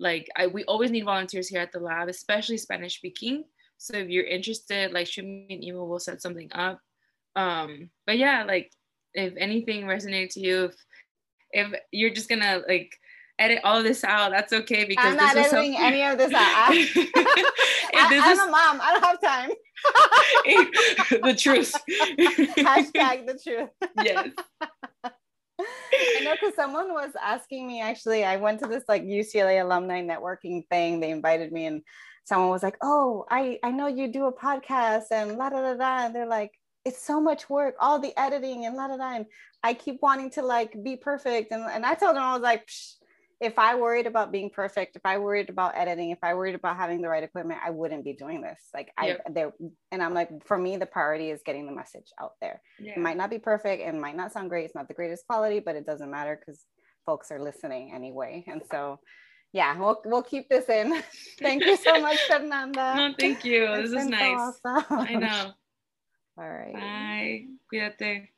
[0.00, 3.44] like i we always need volunteers here at the lab especially spanish speaking.
[3.76, 6.80] So if you're interested like shoot me an email we'll set something up.
[7.36, 8.72] Um but yeah like
[9.14, 10.74] if anything resonated to you if
[11.50, 12.92] if you're just gonna like
[13.38, 16.32] edit all of this out that's okay because i'm not editing so- any of this
[16.32, 16.72] out.
[17.94, 18.80] I, am is- a mom.
[18.82, 19.50] I don't have time.
[21.22, 21.72] The truth.
[22.58, 23.70] Hashtag the truth.
[24.04, 24.30] Yes
[25.92, 28.24] I know because someone was asking me actually.
[28.24, 31.00] I went to this like UCLA alumni networking thing.
[31.00, 31.82] They invited me, and
[32.24, 35.74] someone was like, "Oh, I I know you do a podcast and la da da
[35.74, 36.52] da." And they're like,
[36.84, 39.26] "It's so much work, all the editing and la da da." And
[39.62, 42.66] I keep wanting to like be perfect, and and I told them I was like,
[42.66, 42.94] Psh,
[43.40, 46.76] if I worried about being perfect, if I worried about editing, if I worried about
[46.76, 48.58] having the right equipment, I wouldn't be doing this.
[48.74, 49.52] Like I there
[49.92, 52.60] and I'm like, for me, the priority is getting the message out there.
[52.80, 52.92] Yeah.
[52.92, 54.64] It might not be perfect and might not sound great.
[54.64, 56.64] It's not the greatest quality, but it doesn't matter because
[57.06, 58.44] folks are listening anyway.
[58.48, 58.98] And so
[59.52, 61.02] yeah, we'll we'll keep this in.
[61.38, 62.94] thank you so much, Fernanda.
[62.96, 63.66] No, thank you.
[63.82, 64.56] this is nice.
[64.62, 64.98] So awesome.
[64.98, 65.52] I know.
[66.38, 66.74] All right.
[66.74, 67.44] Bye.
[67.72, 68.28] Cuídate.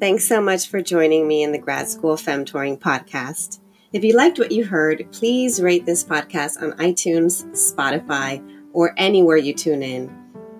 [0.00, 3.60] Thanks so much for joining me in the Grad School Femtoring podcast.
[3.92, 8.42] If you liked what you heard, please rate this podcast on iTunes, Spotify,
[8.72, 10.10] or anywhere you tune in.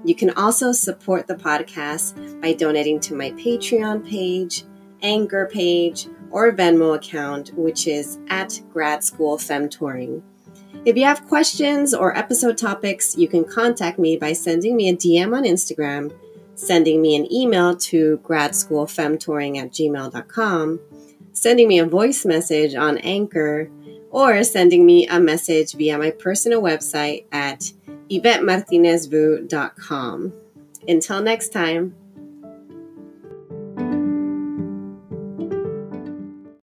[0.05, 4.64] You can also support the podcast by donating to my Patreon page,
[5.01, 10.20] Anchor page, or Venmo account, which is at Grad School Femtoring.
[10.84, 14.95] If you have questions or episode topics, you can contact me by sending me a
[14.95, 16.12] DM on Instagram
[16.61, 20.80] sending me an email to gradschoolfemtoring at gmail.com,
[21.32, 23.70] sending me a voice message on Anchor,
[24.11, 27.72] or sending me a message via my personal website at
[28.11, 30.32] yvettemartinezvu.com.
[30.88, 31.94] Until next time.